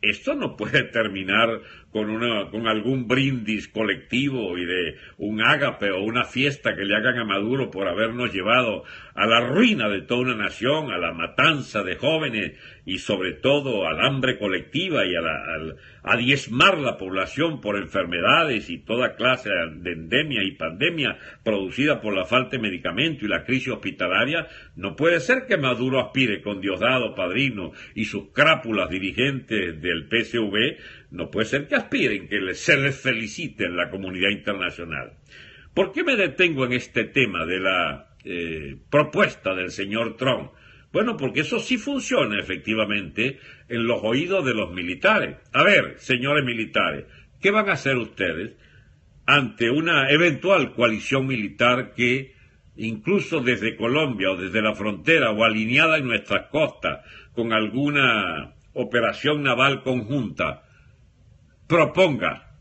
Esto 0.00 0.34
no 0.34 0.56
puede 0.56 0.84
terminar 0.84 1.60
con, 1.92 2.10
una, 2.10 2.50
con 2.50 2.66
algún 2.66 3.08
brindis 3.08 3.68
colectivo 3.68 4.58
y 4.58 4.64
de 4.64 4.96
un 5.16 5.40
ágape 5.40 5.90
o 5.90 6.02
una 6.02 6.24
fiesta 6.24 6.76
que 6.76 6.84
le 6.84 6.94
hagan 6.94 7.18
a 7.18 7.24
Maduro 7.24 7.70
por 7.70 7.88
habernos 7.88 8.32
llevado 8.32 8.84
a 9.14 9.26
la 9.26 9.40
ruina 9.40 9.88
de 9.88 10.02
toda 10.02 10.20
una 10.20 10.34
nación, 10.36 10.92
a 10.92 10.98
la 10.98 11.12
matanza 11.12 11.82
de 11.82 11.96
jóvenes 11.96 12.52
y 12.84 12.98
sobre 12.98 13.32
todo 13.32 13.86
al 13.86 14.00
hambre 14.00 14.38
colectiva 14.38 15.04
y 15.04 15.14
a, 15.16 15.20
a 16.02 16.16
diezmar 16.16 16.78
la 16.78 16.96
población 16.96 17.60
por 17.60 17.76
enfermedades 17.76 18.70
y 18.70 18.78
toda 18.78 19.16
clase 19.16 19.50
de 19.50 19.92
endemia 19.92 20.42
y 20.42 20.52
pandemia 20.52 21.18
producida 21.42 22.00
por 22.00 22.14
la 22.14 22.24
falta 22.24 22.56
de 22.56 22.62
medicamento 22.62 23.24
y 23.24 23.28
la 23.28 23.44
crisis 23.44 23.72
hospitalaria, 23.72 24.46
no 24.76 24.94
puede 24.94 25.20
ser 25.20 25.46
que 25.46 25.56
Maduro 25.56 26.00
aspire 26.00 26.40
con 26.40 26.60
Diosdado 26.60 27.14
Padrino 27.14 27.72
y 27.94 28.04
sus 28.04 28.30
crápulas 28.32 28.88
dirigentes 28.88 29.80
del 29.80 30.08
PSV, 30.08 30.78
no 31.10 31.30
puede 31.30 31.46
ser 31.46 31.68
que 31.68 31.74
aspiren 31.74 32.28
que 32.28 32.54
se 32.54 32.76
les 32.76 33.00
felicite 33.00 33.64
en 33.64 33.76
la 33.76 33.90
comunidad 33.90 34.30
internacional. 34.30 35.12
¿Por 35.74 35.92
qué 35.92 36.04
me 36.04 36.16
detengo 36.16 36.64
en 36.64 36.72
este 36.72 37.04
tema 37.04 37.46
de 37.46 37.60
la 37.60 38.08
eh, 38.24 38.76
propuesta 38.90 39.54
del 39.54 39.70
señor 39.70 40.16
Trump? 40.16 40.50
Bueno, 40.92 41.16
porque 41.16 41.40
eso 41.40 41.60
sí 41.60 41.76
funciona 41.76 42.40
efectivamente 42.40 43.38
en 43.68 43.86
los 43.86 44.00
oídos 44.02 44.44
de 44.44 44.54
los 44.54 44.72
militares. 44.72 45.36
A 45.52 45.62
ver, 45.62 45.94
señores 45.98 46.44
militares, 46.44 47.04
¿qué 47.40 47.50
van 47.50 47.68
a 47.68 47.74
hacer 47.74 47.96
ustedes 47.96 48.56
ante 49.26 49.70
una 49.70 50.10
eventual 50.10 50.72
coalición 50.72 51.26
militar 51.26 51.92
que, 51.94 52.34
incluso 52.76 53.40
desde 53.40 53.76
Colombia 53.76 54.30
o 54.30 54.36
desde 54.36 54.62
la 54.62 54.74
frontera 54.74 55.30
o 55.30 55.44
alineada 55.44 55.98
en 55.98 56.06
nuestras 56.06 56.48
costas 56.48 57.04
con 57.32 57.52
alguna 57.52 58.54
operación 58.72 59.42
naval 59.42 59.82
conjunta, 59.82 60.62
proponga 61.68 62.56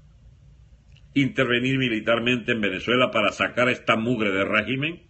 intervenir 1.13 1.79
militarmente 1.79 2.51
en 2.51 2.61
Venezuela 2.61 3.09
para 3.09 3.31
sacar 3.31 3.69
esta 3.69 3.95
mugre 3.95 4.31
de 4.31 4.45
régimen, 4.45 5.03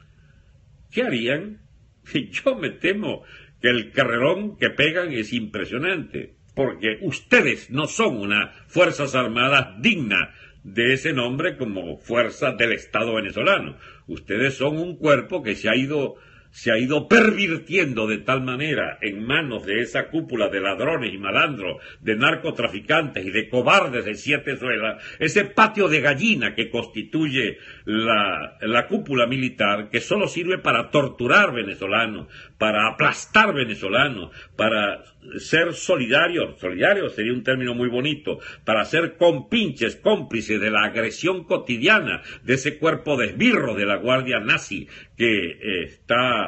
¿qué 0.91 1.03
harían? 1.03 1.61
Yo 2.31 2.55
me 2.55 2.69
temo 2.69 3.23
que 3.61 3.69
el 3.69 3.91
carrerón 3.91 4.57
que 4.57 4.69
pegan 4.69 5.11
es 5.11 5.33
impresionante, 5.33 6.35
porque 6.55 6.99
ustedes 7.01 7.69
no 7.69 7.87
son 7.87 8.17
una 8.17 8.53
Fuerzas 8.67 9.15
Armadas 9.15 9.81
digna 9.81 10.33
de 10.63 10.93
ese 10.93 11.13
nombre 11.13 11.57
como 11.57 11.97
fuerza 11.97 12.51
del 12.51 12.73
Estado 12.73 13.15
venezolano. 13.15 13.77
Ustedes 14.07 14.55
son 14.55 14.77
un 14.77 14.97
cuerpo 14.97 15.41
que 15.41 15.55
se 15.55 15.69
ha 15.69 15.75
ido 15.75 16.15
se 16.51 16.71
ha 16.71 16.77
ido 16.77 17.07
pervirtiendo 17.07 18.07
de 18.07 18.17
tal 18.17 18.41
manera 18.41 18.97
en 19.01 19.25
manos 19.25 19.65
de 19.65 19.81
esa 19.81 20.09
cúpula 20.09 20.49
de 20.49 20.61
ladrones 20.61 21.13
y 21.13 21.17
malandros, 21.17 21.77
de 22.01 22.15
narcotraficantes 22.15 23.25
y 23.25 23.29
de 23.31 23.49
cobardes 23.49 24.05
de 24.05 24.15
siete 24.15 24.57
suelas, 24.57 25.03
ese 25.19 25.45
patio 25.45 25.87
de 25.87 26.01
gallina 26.01 26.55
que 26.55 26.69
constituye 26.69 27.57
la, 27.85 28.57
la 28.61 28.87
cúpula 28.87 29.27
militar, 29.27 29.89
que 29.89 30.01
solo 30.01 30.27
sirve 30.27 30.57
para 30.57 30.89
torturar 30.89 31.53
venezolanos, 31.53 32.27
para 32.57 32.87
aplastar 32.87 33.53
venezolanos, 33.53 34.31
para 34.55 35.03
ser 35.37 35.73
solidarios, 35.73 36.59
solidarios 36.59 37.13
sería 37.13 37.33
un 37.33 37.43
término 37.43 37.73
muy 37.75 37.89
bonito, 37.89 38.39
para 38.65 38.85
ser 38.85 39.17
compinches, 39.17 39.95
cómplices 39.95 40.59
de 40.59 40.71
la 40.71 40.85
agresión 40.85 41.43
cotidiana 41.43 42.21
de 42.43 42.53
ese 42.55 42.77
cuerpo 42.77 43.17
de 43.17 43.27
de 43.37 43.85
la 43.85 43.97
Guardia 43.97 44.39
Nazi 44.39 44.87
que 45.15 45.49
eh, 45.51 45.83
está, 45.83 46.46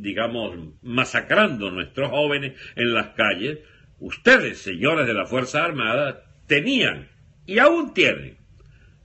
digamos, 0.00 0.56
masacrando 0.82 1.68
a 1.68 1.72
nuestros 1.72 2.10
jóvenes 2.10 2.54
en 2.76 2.94
las 2.94 3.08
calles, 3.08 3.58
ustedes, 3.98 4.58
señores 4.58 5.06
de 5.06 5.14
la 5.14 5.26
Fuerza 5.26 5.64
Armada, 5.64 6.24
tenían 6.46 7.08
y 7.46 7.58
aún 7.58 7.94
tienen 7.94 8.36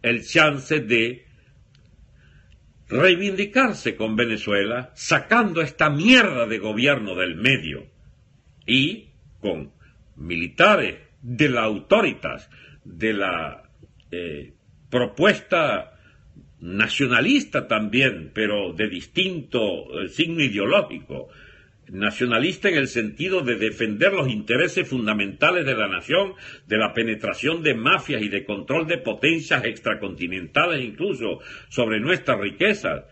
el 0.01 0.25
chance 0.25 0.79
de 0.79 1.25
reivindicarse 2.87 3.95
con 3.95 4.15
Venezuela, 4.15 4.91
sacando 4.93 5.61
esta 5.61 5.89
mierda 5.89 6.45
de 6.45 6.59
gobierno 6.59 7.15
del 7.15 7.35
medio 7.35 7.87
y 8.67 9.09
con 9.39 9.71
militares 10.15 10.99
de 11.21 11.49
la 11.49 11.63
autoritas, 11.63 12.49
de 12.83 13.13
la 13.13 13.63
eh, 14.11 14.53
propuesta 14.89 15.92
nacionalista 16.63 17.67
también, 17.67 18.31
pero 18.33 18.71
de 18.71 18.87
distinto 18.87 19.99
eh, 19.99 20.07
signo 20.07 20.41
ideológico, 20.41 21.27
nacionalista 21.89 22.69
en 22.69 22.75
el 22.75 22.87
sentido 22.87 23.41
de 23.41 23.55
defender 23.55 24.13
los 24.13 24.29
intereses 24.29 24.87
fundamentales 24.87 25.65
de 25.65 25.75
la 25.75 25.89
nación, 25.89 26.35
de 26.65 26.77
la 26.77 26.93
penetración 26.93 27.63
de 27.63 27.73
mafias 27.73 28.21
y 28.21 28.29
de 28.29 28.45
control 28.45 28.87
de 28.87 28.97
potencias 28.97 29.65
extracontinentales 29.65 30.81
incluso 30.81 31.39
sobre 31.67 31.99
nuestras 31.99 32.39
riquezas. 32.39 33.03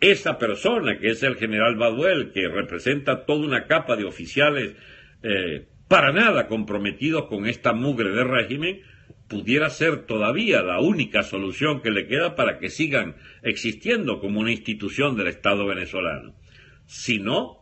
Esa 0.00 0.36
persona, 0.36 0.98
que 0.98 1.10
es 1.10 1.22
el 1.22 1.36
general 1.36 1.76
Baduel, 1.76 2.32
que 2.32 2.48
representa 2.48 3.24
toda 3.24 3.46
una 3.46 3.66
capa 3.68 3.94
de 3.94 4.04
oficiales 4.04 4.74
eh, 5.22 5.64
para 5.86 6.12
nada 6.12 6.48
comprometidos 6.48 7.26
con 7.26 7.46
esta 7.46 7.72
mugre 7.72 8.10
de 8.10 8.24
régimen, 8.24 8.82
pudiera 9.28 9.70
ser 9.70 10.06
todavía 10.06 10.62
la 10.62 10.80
única 10.80 11.22
solución 11.22 11.82
que 11.82 11.90
le 11.90 12.06
queda 12.06 12.34
para 12.34 12.58
que 12.58 12.68
sigan 12.68 13.16
existiendo 13.42 14.20
como 14.20 14.40
una 14.40 14.52
institución 14.52 15.16
del 15.16 15.28
Estado 15.28 15.66
venezolano. 15.66 16.34
Si 16.86 17.18
no, 17.18 17.58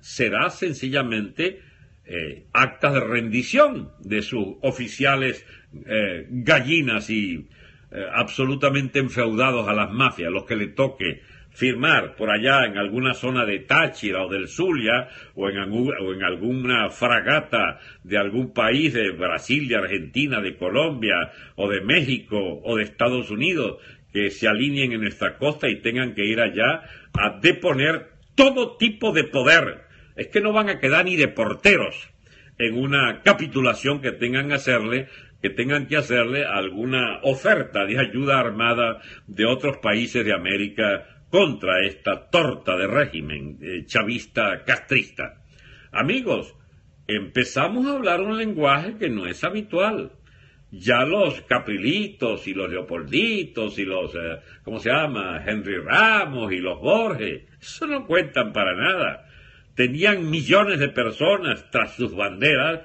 será 0.00 0.50
sencillamente 0.50 1.60
eh, 2.04 2.46
actas 2.52 2.94
de 2.94 3.00
rendición 3.00 3.92
de 4.00 4.22
sus 4.22 4.56
oficiales 4.60 5.46
eh, 5.86 6.26
gallinas 6.28 7.08
y 7.08 7.48
eh, 7.90 8.04
absolutamente 8.12 8.98
enfeudados 8.98 9.68
a 9.68 9.72
las 9.72 9.90
mafias, 9.90 10.30
los 10.30 10.44
que 10.44 10.56
le 10.56 10.66
toque 10.66 11.22
firmar 11.54 12.16
por 12.16 12.30
allá 12.30 12.66
en 12.66 12.76
alguna 12.76 13.14
zona 13.14 13.46
de 13.46 13.60
Táchira 13.60 14.24
o 14.24 14.28
del 14.28 14.48
Zulia 14.48 15.08
o 15.34 15.48
en, 15.48 15.58
o 15.58 16.12
en 16.12 16.22
alguna 16.22 16.90
fragata 16.90 17.78
de 18.02 18.18
algún 18.18 18.52
país 18.52 18.92
de 18.92 19.12
Brasil, 19.12 19.68
de 19.68 19.76
Argentina, 19.76 20.40
de 20.40 20.56
Colombia 20.56 21.30
o 21.54 21.70
de 21.70 21.80
México 21.80 22.36
o 22.62 22.76
de 22.76 22.82
Estados 22.82 23.30
Unidos 23.30 23.78
que 24.12 24.30
se 24.30 24.48
alineen 24.48 24.92
en 24.92 25.00
nuestra 25.00 25.38
costa 25.38 25.68
y 25.68 25.80
tengan 25.80 26.14
que 26.14 26.26
ir 26.26 26.40
allá 26.40 26.82
a 27.14 27.38
deponer 27.40 28.10
todo 28.34 28.76
tipo 28.76 29.12
de 29.12 29.24
poder. 29.24 29.84
Es 30.16 30.28
que 30.28 30.40
no 30.40 30.52
van 30.52 30.68
a 30.68 30.80
quedar 30.80 31.04
ni 31.04 31.16
de 31.16 31.28
porteros 31.28 32.10
en 32.58 32.76
una 32.76 33.22
capitulación 33.22 34.00
que 34.00 34.12
tengan 34.12 34.48
que 34.48 34.54
hacerle 34.54 35.08
que 35.42 35.50
tengan 35.50 35.88
que 35.88 35.98
hacerle 35.98 36.46
alguna 36.46 37.20
oferta 37.22 37.84
de 37.84 37.98
ayuda 37.98 38.40
armada 38.40 39.02
de 39.26 39.44
otros 39.44 39.76
países 39.76 40.24
de 40.24 40.32
América 40.32 41.13
contra 41.34 41.84
esta 41.84 42.30
torta 42.30 42.76
de 42.76 42.86
régimen 42.86 43.58
eh, 43.60 43.86
chavista 43.86 44.62
castrista. 44.64 45.42
Amigos, 45.90 46.54
empezamos 47.08 47.86
a 47.86 47.96
hablar 47.96 48.20
un 48.20 48.38
lenguaje 48.38 48.94
que 49.00 49.10
no 49.10 49.26
es 49.26 49.42
habitual. 49.42 50.12
Ya 50.70 51.04
los 51.04 51.40
Caprilitos 51.40 52.46
y 52.46 52.54
los 52.54 52.70
Leopolditos 52.70 53.80
y 53.80 53.84
los, 53.84 54.14
eh, 54.14 54.38
¿cómo 54.62 54.78
se 54.78 54.90
llama? 54.90 55.42
Henry 55.44 55.78
Ramos 55.78 56.52
y 56.52 56.58
los 56.58 56.80
Borges, 56.80 57.42
eso 57.60 57.88
no 57.88 58.06
cuentan 58.06 58.52
para 58.52 58.72
nada. 58.76 59.28
Tenían 59.74 60.30
millones 60.30 60.78
de 60.78 60.90
personas 60.90 61.68
tras 61.68 61.96
sus 61.96 62.14
banderas 62.14 62.82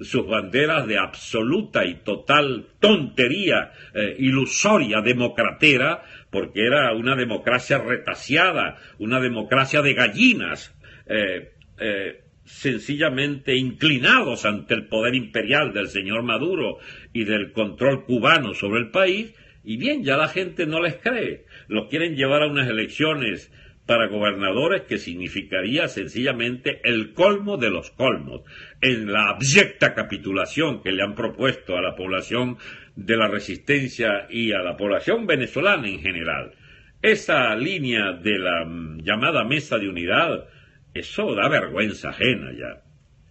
sus 0.00 0.26
banderas 0.26 0.86
de 0.86 0.98
absoluta 0.98 1.84
y 1.84 1.96
total 1.96 2.66
tontería 2.80 3.72
eh, 3.94 4.16
ilusoria 4.18 5.00
democratera, 5.02 6.02
porque 6.32 6.66
era 6.66 6.94
una 6.94 7.14
democracia 7.14 7.78
retaseada, 7.78 8.78
una 8.98 9.20
democracia 9.20 9.82
de 9.82 9.92
gallinas, 9.92 10.74
eh, 11.06 11.52
eh, 11.78 12.22
sencillamente 12.44 13.54
inclinados 13.54 14.46
ante 14.46 14.74
el 14.74 14.86
poder 14.86 15.14
imperial 15.14 15.74
del 15.74 15.88
señor 15.88 16.22
Maduro 16.22 16.78
y 17.12 17.24
del 17.24 17.52
control 17.52 18.04
cubano 18.06 18.54
sobre 18.54 18.80
el 18.80 18.90
país, 18.90 19.34
y 19.62 19.76
bien, 19.76 20.02
ya 20.04 20.16
la 20.16 20.26
gente 20.26 20.66
no 20.66 20.80
les 20.80 20.96
cree, 20.96 21.44
los 21.68 21.88
quieren 21.88 22.16
llevar 22.16 22.42
a 22.42 22.48
unas 22.48 22.68
elecciones 22.68 23.52
para 23.86 24.08
gobernadores 24.08 24.82
que 24.82 24.98
significaría 24.98 25.88
sencillamente 25.88 26.80
el 26.84 27.12
colmo 27.14 27.56
de 27.56 27.70
los 27.70 27.90
colmos, 27.90 28.42
en 28.80 29.10
la 29.10 29.30
abyecta 29.30 29.94
capitulación 29.94 30.82
que 30.82 30.92
le 30.92 31.02
han 31.02 31.14
propuesto 31.14 31.76
a 31.76 31.82
la 31.82 31.96
población 31.96 32.58
de 32.94 33.16
la 33.16 33.28
resistencia 33.28 34.26
y 34.30 34.52
a 34.52 34.58
la 34.58 34.76
población 34.76 35.26
venezolana 35.26 35.88
en 35.88 36.00
general. 36.00 36.52
Esa 37.00 37.54
línea 37.56 38.12
de 38.12 38.38
la 38.38 38.64
mm, 38.64 39.00
llamada 39.02 39.44
mesa 39.44 39.78
de 39.78 39.88
unidad, 39.88 40.48
eso 40.94 41.34
da 41.34 41.48
vergüenza 41.48 42.10
ajena 42.10 42.52
ya. 42.52 42.82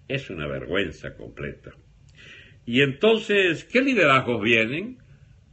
Es 0.09 0.29
una 0.29 0.47
vergüenza 0.47 1.15
completa. 1.15 1.71
Y 2.65 2.81
entonces, 2.81 3.63
¿qué 3.63 3.81
liderazgos 3.81 4.41
vienen? 4.41 4.97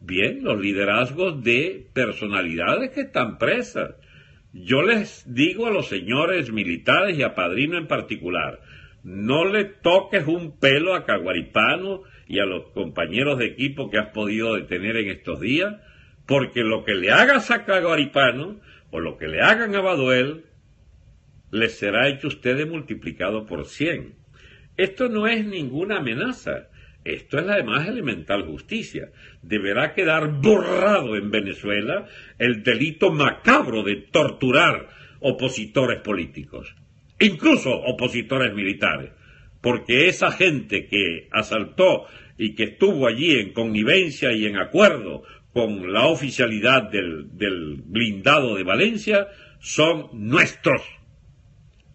Bien, 0.01 0.43
los 0.43 0.61
liderazgos 0.61 1.43
de 1.43 1.87
personalidades 1.93 2.91
que 2.91 3.03
están 3.03 3.39
presas 3.39 3.95
yo 4.53 4.83
les 4.83 5.25
digo 5.33 5.67
a 5.67 5.71
los 5.71 5.89
señores 5.89 6.51
militares 6.53 7.19
y 7.19 7.23
a 7.23 7.35
Padrino 7.35 7.77
en 7.77 7.87
particular, 7.87 8.61
no 9.03 9.45
le 9.45 9.65
toques 9.65 10.27
un 10.27 10.59
pelo 10.59 10.95
a 10.95 11.05
Caguaripano 11.05 12.03
y 12.27 12.41
a 12.41 12.47
los 12.47 12.71
compañeros 12.71 13.39
de 13.39 13.47
equipo 13.47 13.91
que 13.91 13.99
has 13.99 14.11
podido 14.11 14.55
detener 14.55 14.97
en 14.97 15.09
estos 15.09 15.41
días, 15.41 15.77
porque 16.27 16.63
lo 16.63 16.85
que 16.85 16.95
le 16.95 17.11
hagas 17.11 17.51
a 17.51 17.65
Caguaripano 17.65 18.61
o 18.91 19.01
lo 19.01 19.17
que 19.17 19.29
le 19.29 19.41
hagan 19.41 19.75
a 19.75 19.81
Baduel, 19.81 20.45
les 21.51 21.79
será 21.79 22.09
hecho 22.09 22.29
ustedes 22.29 22.69
multiplicado 22.69 23.47
por 23.47 23.67
cien. 23.67 24.17
Esto 24.77 25.09
no 25.09 25.27
es 25.27 25.45
ninguna 25.45 25.99
amenaza, 25.99 26.69
esto 27.05 27.39
es 27.39 27.47
la 27.47 27.63
más 27.63 27.89
elemental 27.89 28.45
justicia. 28.45 29.11
Deberá 29.43 29.95
quedar 29.95 30.41
borrado 30.41 31.17
en 31.17 31.31
Venezuela 31.31 32.07
el 32.39 32.63
delito 32.63 33.13
macabro 33.13 33.83
de 33.83 33.97
torturar 33.97 34.89
opositores 35.21 36.01
políticos, 36.01 36.75
incluso 37.19 37.73
opositores 37.73 38.55
militares, 38.55 39.11
porque 39.61 40.09
esa 40.09 40.31
gente 40.31 40.87
que 40.87 41.29
asaltó 41.33 42.05
y 42.37 42.55
que 42.55 42.65
estuvo 42.65 43.07
allí 43.09 43.39
en 43.39 43.53
connivencia 43.53 44.33
y 44.33 44.47
en 44.47 44.57
acuerdo 44.57 45.23
con 45.53 45.93
la 45.93 46.07
oficialidad 46.07 46.91
del, 46.91 47.37
del 47.37 47.83
blindado 47.85 48.55
de 48.55 48.63
Valencia 48.63 49.29
son 49.61 50.09
nuestros. 50.13 50.83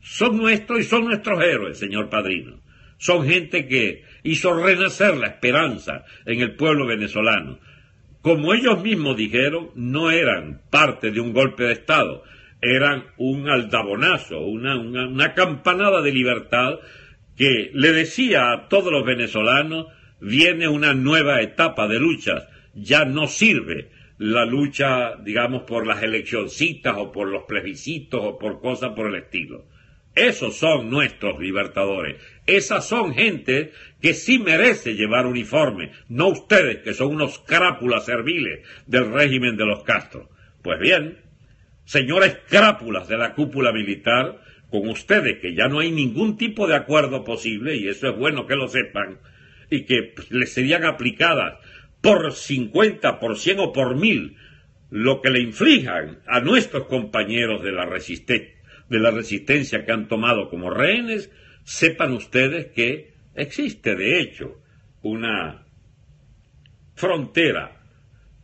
Son 0.02 0.38
nuestros 0.38 0.82
y 0.82 0.84
son 0.84 1.06
nuestros 1.06 1.42
héroes, 1.42 1.78
señor 1.78 2.10
Padrino. 2.10 2.60
Son 2.98 3.26
gente 3.26 3.68
que 3.68 4.04
hizo 4.24 4.54
renacer 4.54 5.16
la 5.18 5.28
esperanza 5.28 6.06
en 6.26 6.42
el 6.42 6.56
pueblo 6.56 6.88
venezolano. 6.88 7.60
Como 8.22 8.54
ellos 8.54 8.82
mismos 8.82 9.18
dijeron, 9.18 9.72
no 9.76 10.10
eran 10.10 10.62
parte 10.70 11.12
de 11.12 11.20
un 11.20 11.34
golpe 11.34 11.64
de 11.64 11.74
Estado, 11.74 12.24
eran 12.62 13.04
un 13.18 13.50
aldabonazo, 13.50 14.40
una, 14.40 14.80
una, 14.80 15.34
campanada 15.34 16.02
de 16.02 16.14
libertad 16.14 16.80
que 17.36 17.72
le 17.74 17.92
decía 17.92 18.54
a 18.54 18.70
todos 18.70 18.92
los 18.92 19.06
venezolanos 19.06 19.88
viene 20.22 20.70
una 20.70 20.94
nueva 20.94 21.42
etapa 21.42 21.88
de 21.90 22.00
luchas. 22.00 22.48
Ya 22.74 23.04
no 23.04 23.28
sirve 23.28 23.90
la 24.18 24.46
lucha, 24.46 25.18
digamos, 25.18 25.64
por 25.64 25.86
las 25.86 26.02
eleccioncitas 26.02 26.96
o 26.98 27.12
por 27.12 27.28
los 27.28 27.44
plebiscitos 27.44 28.22
o 28.24 28.40
por 28.40 28.62
cosas 28.62 28.94
por 28.96 29.08
el 29.08 29.16
estilo. 29.16 29.66
Esos 30.16 30.56
son 30.56 30.90
nuestros 30.90 31.40
libertadores. 31.40 32.22
Esas 32.46 32.88
son 32.88 33.14
gente 33.14 33.72
que 34.02 34.14
sí 34.14 34.38
merece 34.38 34.96
llevar 34.96 35.26
uniforme, 35.26 35.92
no 36.10 36.28
ustedes 36.28 36.80
que 36.80 36.94
son 36.94 37.16
unos 37.16 37.40
crápulas 37.40 38.06
serviles 38.06 38.68
del 38.86 39.12
régimen 39.12 39.56
de 39.56 39.66
los 39.66 39.84
Castro. 39.84 40.30
Pues 40.62 40.80
bien, 40.80 41.20
señores 41.86 42.38
crápulas 42.50 43.08
de 43.08 43.18
la 43.18 43.34
cúpula 43.34 43.72
militar, 43.72 44.42
con 44.70 44.90
ustedes 44.90 45.40
que 45.40 45.56
ya 45.56 45.68
no 45.68 45.80
hay 45.80 45.92
ningún 45.92 46.36
tipo 46.38 46.68
de 46.68 46.76
acuerdo 46.76 47.24
posible, 47.24 47.76
y 47.76 47.88
eso 47.88 48.10
es 48.10 48.18
bueno 48.18 48.46
que 48.46 48.56
lo 48.56 48.68
sepan, 48.68 49.20
y 49.70 49.86
que 49.86 50.14
les 50.30 50.52
serían 50.52 50.84
aplicadas 50.84 51.60
por 52.02 52.34
50, 52.34 53.20
por 53.20 53.38
100 53.38 53.60
o 53.60 53.72
por 53.72 53.96
mil 53.96 54.36
lo 54.90 55.22
que 55.22 55.32
le 55.32 55.40
inflijan 55.40 56.20
a 56.28 56.42
nuestros 56.42 56.88
compañeros 56.88 57.64
de 57.64 57.72
la, 57.72 57.86
de 57.86 59.00
la 59.00 59.12
resistencia 59.12 59.86
que 59.86 59.92
han 59.92 60.08
tomado 60.08 60.50
como 60.50 60.70
rehenes, 60.70 61.32
sepan 61.64 62.14
ustedes 62.14 62.68
que 62.68 63.14
existe 63.36 63.96
de 63.96 64.20
hecho 64.20 64.60
una 65.02 65.66
frontera 66.96 67.82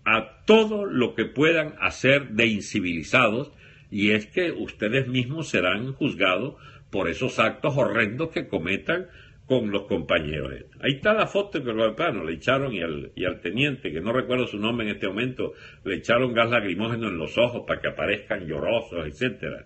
a 0.06 0.44
todo 0.46 0.86
lo 0.86 1.14
que 1.14 1.26
puedan 1.26 1.76
hacer 1.80 2.30
de 2.30 2.48
incivilizados 2.48 3.52
y 3.92 4.12
es 4.12 4.28
que 4.28 4.52
ustedes 4.52 5.08
mismos 5.08 5.50
serán 5.50 5.94
juzgados 5.94 6.56
por 6.90 7.10
esos 7.10 7.40
actos 7.40 7.78
horrendos 7.78 8.30
que 8.30 8.48
cometan 8.48 9.08
con 9.46 9.72
los 9.72 9.84
compañeros. 9.84 10.54
Ahí 10.80 10.94
está 10.94 11.14
la 11.14 11.26
foto 11.26 11.64
que 11.64 11.74
lo 11.74 11.96
plano, 11.96 12.24
le 12.24 12.34
echaron 12.34 12.72
y 12.74 12.82
al, 12.82 13.12
y 13.16 13.26
al 13.26 13.42
teniente, 13.42 13.92
que 13.92 14.00
no 14.00 14.14
recuerdo 14.14 14.46
su 14.46 14.60
nombre 14.60 14.88
en 14.88 14.94
este 14.94 15.08
momento, 15.08 15.54
le 15.84 15.96
echaron 15.96 16.34
gas 16.34 16.52
lacrimógeno 16.52 17.08
en 17.08 17.18
los 17.18 17.36
ojos 17.38 17.64
para 17.68 17.82
que 17.82 17.88
aparezcan 17.88 18.46
llorosos, 18.46 19.08
etcétera. 19.08 19.66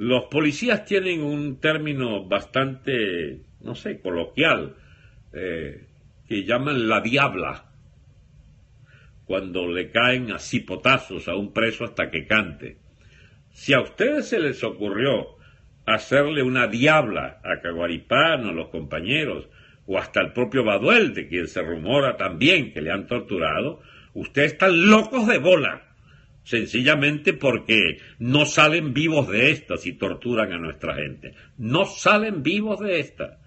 Los 0.00 0.28
policías 0.28 0.86
tienen 0.86 1.22
un 1.22 1.60
término 1.60 2.24
bastante, 2.24 3.42
no 3.60 3.74
sé, 3.74 4.00
coloquial, 4.00 4.74
eh, 5.34 5.88
que 6.26 6.44
llaman 6.44 6.88
la 6.88 7.02
diabla, 7.02 7.66
cuando 9.26 9.68
le 9.68 9.90
caen 9.90 10.32
así 10.32 10.60
potazos 10.60 11.28
a 11.28 11.36
un 11.36 11.52
preso 11.52 11.84
hasta 11.84 12.10
que 12.10 12.26
cante. 12.26 12.78
Si 13.50 13.74
a 13.74 13.82
ustedes 13.82 14.26
se 14.26 14.40
les 14.40 14.64
ocurrió 14.64 15.36
hacerle 15.84 16.42
una 16.42 16.66
diabla 16.66 17.42
a 17.44 17.60
Caguaripano, 17.60 18.54
los 18.54 18.68
compañeros, 18.68 19.50
o 19.84 19.98
hasta 19.98 20.22
el 20.22 20.32
propio 20.32 20.64
Baduel, 20.64 21.12
de 21.12 21.28
quien 21.28 21.46
se 21.46 21.60
rumora 21.60 22.16
también 22.16 22.72
que 22.72 22.80
le 22.80 22.90
han 22.90 23.06
torturado, 23.06 23.82
ustedes 24.14 24.52
están 24.52 24.88
locos 24.88 25.26
de 25.26 25.36
bola, 25.36 25.89
sencillamente 26.44 27.32
porque 27.32 27.98
no 28.18 28.46
salen 28.46 28.94
vivos 28.94 29.28
de 29.28 29.50
esta 29.50 29.76
si 29.76 29.92
torturan 29.92 30.52
a 30.52 30.58
nuestra 30.58 30.94
gente. 30.94 31.34
No 31.58 31.84
salen 31.84 32.42
vivos 32.42 32.80
de 32.80 33.00
esta. 33.00 33.38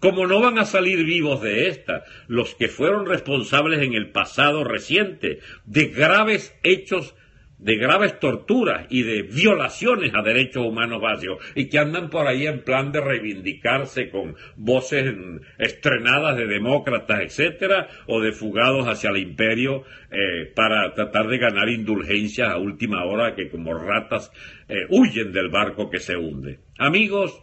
Como 0.00 0.26
no 0.26 0.40
van 0.40 0.58
a 0.58 0.64
salir 0.64 1.04
vivos 1.04 1.42
de 1.42 1.68
esta 1.68 2.04
los 2.26 2.54
que 2.54 2.68
fueron 2.68 3.06
responsables 3.06 3.82
en 3.82 3.92
el 3.94 4.10
pasado 4.10 4.64
reciente 4.64 5.40
de 5.66 5.86
graves 5.88 6.54
hechos 6.62 7.14
de 7.60 7.76
graves 7.76 8.18
torturas 8.18 8.86
y 8.88 9.02
de 9.02 9.22
violaciones 9.22 10.12
a 10.14 10.22
derechos 10.22 10.66
humanos 10.66 11.00
básicos 11.02 11.44
y 11.54 11.68
que 11.68 11.78
andan 11.78 12.08
por 12.08 12.26
ahí 12.26 12.46
en 12.46 12.62
plan 12.62 12.90
de 12.90 13.02
reivindicarse 13.02 14.08
con 14.08 14.34
voces 14.56 15.14
estrenadas 15.58 16.36
de 16.38 16.46
demócratas, 16.46 17.20
etcétera, 17.20 17.88
o 18.06 18.20
de 18.20 18.32
fugados 18.32 18.88
hacia 18.88 19.10
el 19.10 19.18
imperio 19.18 19.84
eh, 20.10 20.50
para 20.54 20.94
tratar 20.94 21.28
de 21.28 21.38
ganar 21.38 21.68
indulgencias 21.68 22.48
a 22.48 22.56
última 22.56 23.04
hora 23.04 23.34
que 23.34 23.50
como 23.50 23.74
ratas 23.74 24.32
eh, 24.68 24.86
huyen 24.88 25.32
del 25.32 25.50
barco 25.50 25.90
que 25.90 26.00
se 26.00 26.16
hunde. 26.16 26.60
Amigos, 26.78 27.42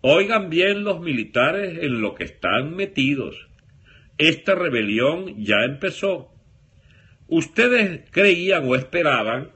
oigan 0.00 0.50
bien 0.50 0.82
los 0.82 1.00
militares 1.00 1.78
en 1.80 2.00
lo 2.00 2.16
que 2.16 2.24
están 2.24 2.74
metidos. 2.74 3.48
Esta 4.18 4.56
rebelión 4.56 5.44
ya 5.44 5.64
empezó 5.64 6.31
Ustedes 7.34 8.02
creían 8.10 8.68
o 8.68 8.76
esperaban, 8.76 9.52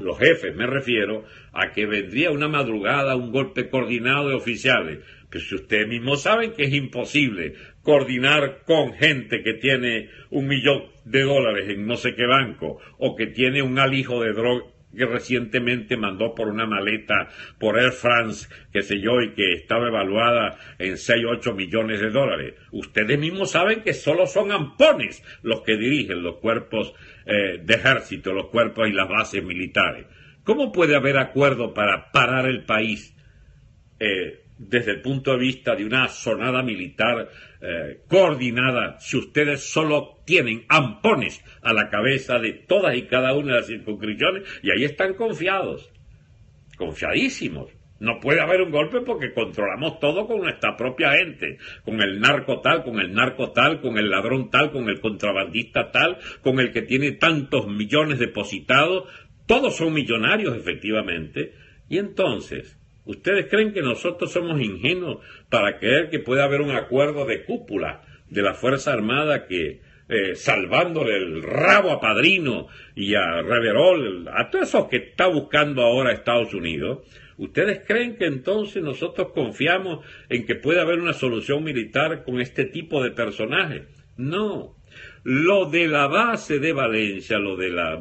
los 0.00 0.18
jefes 0.18 0.56
me 0.56 0.66
refiero, 0.66 1.24
a 1.52 1.70
que 1.70 1.86
vendría 1.86 2.32
una 2.32 2.48
madrugada 2.48 3.14
un 3.14 3.30
golpe 3.30 3.70
coordinado 3.70 4.30
de 4.30 4.34
oficiales. 4.34 4.98
Pero 5.30 5.44
si 5.44 5.54
ustedes 5.54 5.86
mismos 5.86 6.22
saben 6.22 6.54
que 6.54 6.64
es 6.64 6.74
imposible 6.74 7.54
coordinar 7.82 8.62
con 8.66 8.94
gente 8.94 9.44
que 9.44 9.54
tiene 9.54 10.10
un 10.30 10.48
millón 10.48 10.86
de 11.04 11.22
dólares 11.22 11.68
en 11.68 11.86
no 11.86 11.96
sé 11.96 12.16
qué 12.16 12.26
banco 12.26 12.80
o 12.98 13.14
que 13.14 13.28
tiene 13.28 13.62
un 13.62 13.78
alijo 13.78 14.20
de 14.20 14.32
droga 14.32 14.64
que 14.96 15.06
recientemente 15.06 15.96
mandó 15.96 16.34
por 16.34 16.48
una 16.48 16.66
maleta 16.66 17.28
por 17.58 17.78
Air 17.78 17.92
France, 17.92 18.48
qué 18.72 18.82
sé 18.82 19.00
yo, 19.00 19.20
y 19.20 19.34
que 19.34 19.54
estaba 19.54 19.88
evaluada 19.88 20.58
en 20.78 20.96
6 20.96 21.24
o 21.24 21.30
8 21.30 21.54
millones 21.54 22.00
de 22.00 22.10
dólares. 22.10 22.54
Ustedes 22.72 23.18
mismos 23.18 23.50
saben 23.50 23.82
que 23.82 23.94
solo 23.94 24.26
son 24.26 24.52
ampones 24.52 25.22
los 25.42 25.62
que 25.62 25.76
dirigen 25.76 26.22
los 26.22 26.36
cuerpos 26.36 26.94
eh, 27.26 27.60
de 27.62 27.74
ejército, 27.74 28.32
los 28.32 28.48
cuerpos 28.48 28.88
y 28.88 28.92
las 28.92 29.08
bases 29.08 29.44
militares. 29.44 30.06
¿Cómo 30.44 30.72
puede 30.72 30.96
haber 30.96 31.18
acuerdo 31.18 31.74
para 31.74 32.10
parar 32.10 32.46
el 32.46 32.64
país 32.64 33.14
eh, 34.00 34.44
desde 34.58 34.90
el 34.92 35.00
punto 35.00 35.32
de 35.32 35.38
vista 35.38 35.74
de 35.74 35.84
una 35.84 36.08
sonada 36.08 36.62
militar 36.62 37.28
eh, 37.60 38.00
coordinada 38.08 38.98
si 38.98 39.16
ustedes 39.16 39.70
solo 39.70 40.18
tienen 40.24 40.64
ampones 40.68 41.42
a 41.62 41.72
la 41.72 41.88
cabeza 41.88 42.38
de 42.38 42.52
todas 42.52 42.96
y 42.96 43.02
cada 43.02 43.34
una 43.34 43.54
de 43.54 43.60
las 43.60 43.66
circunscripciones 43.66 44.42
y 44.62 44.70
ahí 44.70 44.84
están 44.84 45.14
confiados, 45.14 45.90
confiadísimos. 46.76 47.70
No 48.00 48.20
puede 48.20 48.40
haber 48.40 48.62
un 48.62 48.70
golpe 48.70 49.00
porque 49.00 49.32
controlamos 49.32 49.98
todo 49.98 50.28
con 50.28 50.40
nuestra 50.40 50.76
propia 50.76 51.14
gente, 51.14 51.58
con 51.84 52.00
el 52.00 52.20
narco 52.20 52.60
tal, 52.60 52.84
con 52.84 53.00
el 53.00 53.12
narco 53.12 53.50
tal, 53.50 53.80
con 53.80 53.98
el 53.98 54.08
ladrón 54.08 54.50
tal, 54.50 54.70
con 54.70 54.88
el 54.88 55.00
contrabandista 55.00 55.90
tal, 55.90 56.18
con 56.42 56.60
el 56.60 56.72
que 56.72 56.82
tiene 56.82 57.12
tantos 57.12 57.66
millones 57.66 58.20
depositados. 58.20 59.08
Todos 59.46 59.76
son 59.76 59.94
millonarios, 59.94 60.56
efectivamente. 60.56 61.54
Y 61.88 61.98
entonces, 61.98 62.78
¿Ustedes 63.08 63.46
creen 63.48 63.72
que 63.72 63.80
nosotros 63.80 64.30
somos 64.30 64.60
ingenuos 64.60 65.24
para 65.48 65.78
creer 65.78 66.10
que 66.10 66.18
puede 66.18 66.42
haber 66.42 66.60
un 66.60 66.72
acuerdo 66.72 67.24
de 67.24 67.42
cúpula 67.42 68.02
de 68.28 68.42
la 68.42 68.52
Fuerza 68.52 68.92
Armada 68.92 69.46
que, 69.46 69.80
eh, 70.10 70.34
salvándole 70.34 71.16
el 71.16 71.42
rabo 71.42 71.90
a 71.90 72.02
Padrino 72.02 72.66
y 72.94 73.14
a 73.14 73.40
Reverol, 73.40 74.28
a 74.28 74.50
todos 74.50 74.68
esos 74.68 74.88
que 74.88 74.98
está 74.98 75.26
buscando 75.26 75.80
ahora 75.84 76.12
Estados 76.12 76.52
Unidos, 76.52 76.98
¿ustedes 77.38 77.80
creen 77.86 78.16
que 78.16 78.26
entonces 78.26 78.82
nosotros 78.82 79.28
confiamos 79.32 80.04
en 80.28 80.44
que 80.44 80.56
puede 80.56 80.82
haber 80.82 80.98
una 80.98 81.14
solución 81.14 81.64
militar 81.64 82.24
con 82.24 82.42
este 82.42 82.66
tipo 82.66 83.02
de 83.02 83.12
personajes? 83.12 83.84
No, 84.18 84.76
lo 85.30 85.66
de 85.66 85.86
la 85.88 86.06
base 86.06 86.58
de 86.58 86.72
Valencia, 86.72 87.38
lo 87.38 87.54
de 87.54 87.68
la, 87.68 87.96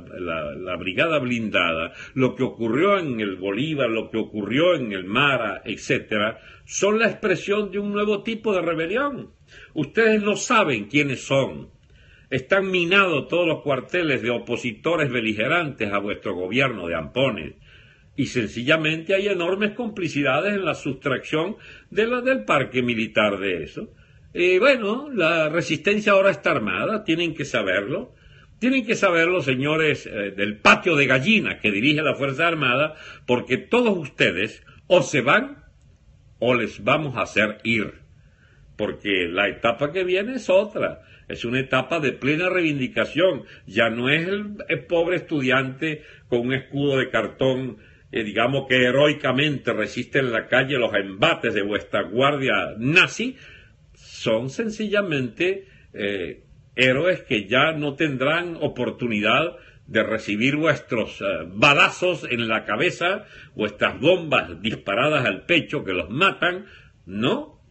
brigada 0.77 1.19
blindada, 1.19 1.91
lo 2.13 2.33
que 2.35 2.43
ocurrió 2.43 2.97
en 2.97 3.19
el 3.19 3.35
Bolívar, 3.35 3.89
lo 3.89 4.09
que 4.09 4.17
ocurrió 4.17 4.75
en 4.75 4.93
el 4.93 5.03
Mara, 5.03 5.61
etcétera, 5.65 6.39
son 6.63 6.99
la 6.99 7.07
expresión 7.07 7.69
de 7.69 7.79
un 7.79 7.91
nuevo 7.91 8.23
tipo 8.23 8.53
de 8.53 8.61
rebelión. 8.61 9.31
Ustedes 9.73 10.23
no 10.23 10.37
saben 10.37 10.85
quiénes 10.85 11.27
son. 11.27 11.69
Están 12.29 12.71
minados 12.71 13.27
todos 13.27 13.45
los 13.45 13.61
cuarteles 13.61 14.21
de 14.21 14.29
opositores 14.29 15.11
beligerantes 15.11 15.91
a 15.91 15.97
vuestro 15.97 16.33
gobierno 16.33 16.87
de 16.87 16.95
ampones 16.95 17.55
y 18.15 18.27
sencillamente 18.27 19.13
hay 19.13 19.27
enormes 19.27 19.73
complicidades 19.73 20.53
en 20.53 20.63
la 20.63 20.75
sustracción 20.75 21.57
de 21.89 22.07
la, 22.07 22.21
del 22.21 22.45
parque 22.45 22.81
militar 22.81 23.37
de 23.37 23.63
eso. 23.63 23.89
Y 24.39 24.59
bueno, 24.59 25.09
la 25.11 25.49
resistencia 25.49 26.11
ahora 26.11 26.29
está 26.29 26.51
armada, 26.51 27.03
tienen 27.03 27.33
que 27.33 27.43
saberlo. 27.43 28.13
Tienen 28.59 28.85
que 28.85 28.93
saberlo, 28.93 29.41
señores 29.41 30.05
eh, 30.05 30.29
del 30.29 30.57
patio 30.57 30.95
de 30.95 31.07
gallina 31.07 31.59
que 31.59 31.71
dirige 31.71 32.03
la 32.03 32.13
Fuerza 32.13 32.47
Armada, 32.47 32.93
porque 33.25 33.57
todos 33.57 33.97
ustedes 33.97 34.63
o 34.85 35.01
se 35.01 35.21
van 35.21 35.63
o 36.37 36.53
les 36.53 36.83
vamos 36.83 37.17
a 37.17 37.23
hacer 37.23 37.57
ir. 37.63 37.95
Porque 38.75 39.27
la 39.27 39.47
etapa 39.47 39.91
que 39.91 40.03
viene 40.03 40.35
es 40.35 40.51
otra. 40.51 41.01
Es 41.27 41.43
una 41.43 41.59
etapa 41.59 41.99
de 41.99 42.11
plena 42.11 42.47
reivindicación. 42.47 43.41
Ya 43.65 43.89
no 43.89 44.07
es 44.07 44.27
el, 44.27 44.55
pobre 44.87 45.15
estudiante 45.15 46.03
con 46.29 46.41
un 46.41 46.53
escudo 46.53 46.99
de 46.99 47.09
cartón, 47.09 47.77
eh, 48.11 48.23
digamos 48.23 48.67
que 48.69 48.85
heroicamente 48.85 49.73
resiste 49.73 50.19
en 50.19 50.31
la 50.31 50.45
calle 50.45 50.77
los 50.77 50.93
embates 50.93 51.55
de 51.55 51.63
vuestra 51.63 52.03
guardia 52.03 52.75
nazi, 52.77 53.35
son 54.17 54.49
sencillamente 54.49 55.67
eh, 55.93 56.43
héroes 56.75 57.21
que 57.21 57.47
ya 57.47 57.71
no 57.73 57.93
tendrán 57.93 58.57
oportunidad 58.59 59.57
de 59.85 60.01
recibir 60.03 60.55
vuestros 60.55 61.21
eh, 61.21 61.25
balazos 61.47 62.25
en 62.29 62.47
la 62.47 62.65
cabeza, 62.65 63.25
vuestras 63.53 63.99
bombas 63.99 64.59
disparadas 64.61 65.25
al 65.25 65.45
pecho 65.45 65.83
que 65.83 65.93
los 65.93 66.09
matan, 66.09 66.65
no. 67.05 67.61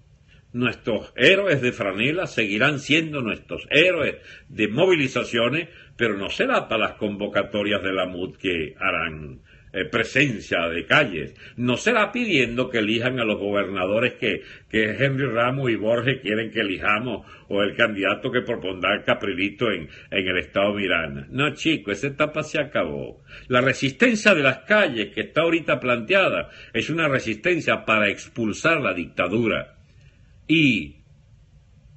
Nuestros 0.53 1.13
héroes 1.17 1.61
de 1.61 1.73
franela 1.73 2.27
seguirán 2.29 2.79
siendo 2.79 3.21
nuestros 3.21 3.67
héroes 3.71 4.17
de 4.49 4.69
movilizaciones, 4.69 5.69
pero 5.97 6.17
no 6.17 6.31
será 6.31 6.69
para 6.69 6.89
las 6.89 6.93
convocatorias 6.95 7.83
de 7.83 7.93
la 7.93 8.07
MUD 8.07 8.37
que 8.37 8.75
harán 8.79 9.41
eh, 9.77 9.85
presencia 9.85 10.71
de 10.71 10.87
calles. 10.87 11.35
No 11.59 11.77
será 11.77 12.11
pidiendo 12.11 12.71
que 12.71 12.79
elijan 12.79 13.21
a 13.21 13.25
los 13.25 13.39
gobernadores 13.39 14.15
que, 14.15 14.41
que 14.71 14.85
Henry 14.85 15.27
Ramos 15.27 15.71
y 15.71 15.77
Borges 15.77 16.23
quieren 16.23 16.51
que 16.51 16.61
elijamos 16.61 17.27
o 17.49 17.63
el 17.63 17.77
candidato 17.77 18.33
que 18.33 18.41
propondrá 18.41 19.05
Caprilito 19.05 19.71
en, 19.71 19.91
en 20.11 20.29
el 20.29 20.39
estado 20.39 20.73
Miranda. 20.73 21.27
No, 21.29 21.53
chico, 21.53 21.91
esa 21.91 22.07
etapa 22.07 22.43
se 22.43 22.59
acabó. 22.59 23.23
La 23.49 23.61
resistencia 23.61 24.35
de 24.35 24.43
las 24.43 24.61
calles 24.61 25.13
que 25.15 25.21
está 25.21 25.43
ahorita 25.43 25.79
planteada 25.79 26.49
es 26.73 26.89
una 26.89 27.07
resistencia 27.07 27.85
para 27.85 28.09
expulsar 28.09 28.81
la 28.81 28.95
dictadura. 28.95 29.77
Y, 30.49 31.03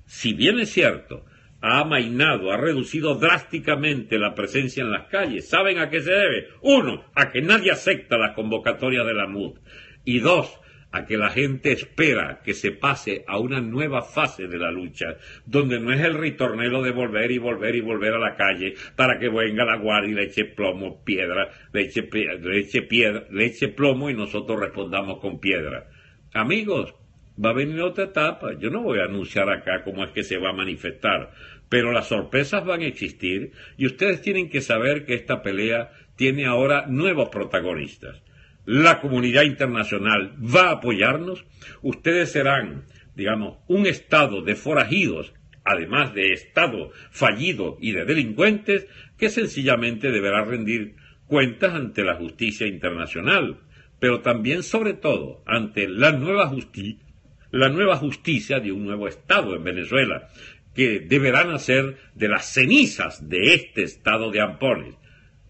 si 0.06 0.34
bien 0.34 0.60
es 0.60 0.74
cierto, 0.74 1.26
ha 1.62 1.80
amainado, 1.80 2.52
ha 2.52 2.58
reducido 2.58 3.16
drásticamente 3.16 4.18
la 4.18 4.34
presencia 4.34 4.84
en 4.84 4.92
las 4.92 5.08
calles. 5.08 5.50
¿Saben 5.50 5.80
a 5.80 5.90
qué 5.90 6.02
se 6.02 6.12
debe? 6.12 6.48
Uno, 6.62 7.06
a 7.16 7.32
que 7.32 7.42
nadie 7.42 7.72
acepta 7.72 8.18
la 8.18 8.34
convocatoria 8.34 9.04
de 9.04 9.14
la 9.14 9.28
MUD. 9.28 9.60
Y 10.06 10.20
dos, 10.20 10.60
a 10.92 11.06
que 11.06 11.18
la 11.18 11.30
gente 11.30 11.72
espera 11.72 12.42
que 12.44 12.54
se 12.54 12.72
pase 12.72 13.24
a 13.28 13.38
una 13.38 13.62
nueva 13.62 14.02
fase 14.02 14.48
de 14.48 14.58
la 14.58 14.72
lucha, 14.72 15.18
donde 15.46 15.80
no 15.80 15.92
es 15.94 16.02
el 16.02 16.18
ritornelo 16.18 16.82
de 16.82 16.92
volver 16.92 17.32
y 17.32 17.38
volver 17.38 17.76
y 17.76 17.82
volver 17.82 18.16
a 18.16 18.20
la 18.20 18.36
calle 18.36 18.74
para 18.96 19.20
que 19.20 19.30
venga 19.30 19.66
la 19.66 19.78
guardia 19.78 20.12
y 20.12 20.16
le 20.16 20.24
eche 20.24 20.46
plomo, 20.46 21.04
piedra, 21.04 21.50
le 21.74 21.82
eche, 21.82 22.04
piedra, 22.04 23.26
le 23.30 23.46
eche 23.46 23.68
plomo 23.68 24.10
y 24.10 24.16
nosotros 24.16 24.60
respondamos 24.60 25.20
con 25.20 25.40
piedra. 25.40 25.90
Amigos, 26.34 26.96
va 27.44 27.52
a 27.52 27.54
venir 27.54 27.82
otra 27.82 28.06
etapa. 28.06 28.54
Yo 28.60 28.70
no 28.70 28.82
voy 28.82 29.00
a 29.00 29.06
anunciar 29.06 29.50
acá 29.50 29.84
cómo 29.84 30.04
es 30.04 30.12
que 30.12 30.24
se 30.24 30.38
va 30.38 30.50
a 30.50 30.54
manifestar, 30.54 31.32
pero 31.70 31.92
las 31.92 32.08
sorpresas 32.08 32.66
van 32.66 32.82
a 32.82 32.88
existir 32.88 33.52
y 33.78 33.86
ustedes 33.86 34.22
tienen 34.22 34.50
que 34.50 34.62
saber 34.62 35.06
que 35.06 35.14
esta 35.14 35.42
pelea 35.42 35.92
tiene 36.16 36.46
ahora 36.46 36.86
nuevos 36.88 37.30
protagonistas. 37.30 38.22
La 38.66 39.00
comunidad 39.00 39.44
internacional 39.44 40.36
va 40.44 40.70
a 40.70 40.74
apoyarnos. 40.74 41.46
Ustedes 41.82 42.32
serán, 42.32 42.84
digamos, 43.16 43.58
un 43.68 43.88
estado 43.88 44.42
de 44.42 44.56
forajidos, 44.56 45.34
además 45.64 46.14
de 46.14 46.34
estado 46.34 46.92
fallido 47.10 47.78
y 47.80 47.94
de 47.94 48.06
delincuentes, 48.06 48.88
que 49.18 49.30
sencillamente 49.30 50.12
deberá 50.12 50.44
rendir 50.44 50.96
cuentas 51.28 51.74
ante 51.74 52.04
la 52.04 52.16
justicia 52.16 52.68
internacional, 52.68 53.60
pero 54.00 54.22
también, 54.22 54.64
sobre 54.64 54.94
todo, 54.94 55.42
ante 55.46 55.88
la 55.88 56.12
nueva 56.12 56.48
justicia 56.48 57.09
la 57.52 57.70
nueva 57.70 57.98
justicia 57.98 58.60
de 58.60 58.72
un 58.72 58.86
nuevo 58.86 59.08
Estado 59.08 59.56
en 59.56 59.64
Venezuela, 59.64 60.30
que 60.76 61.00
deberá 61.00 61.44
nacer 61.44 61.98
de 62.16 62.28
las 62.28 62.54
cenizas 62.54 63.28
de 63.28 63.54
este 63.54 63.84
Estado 63.84 64.32
de 64.32 64.42
Ampones. 64.42 64.96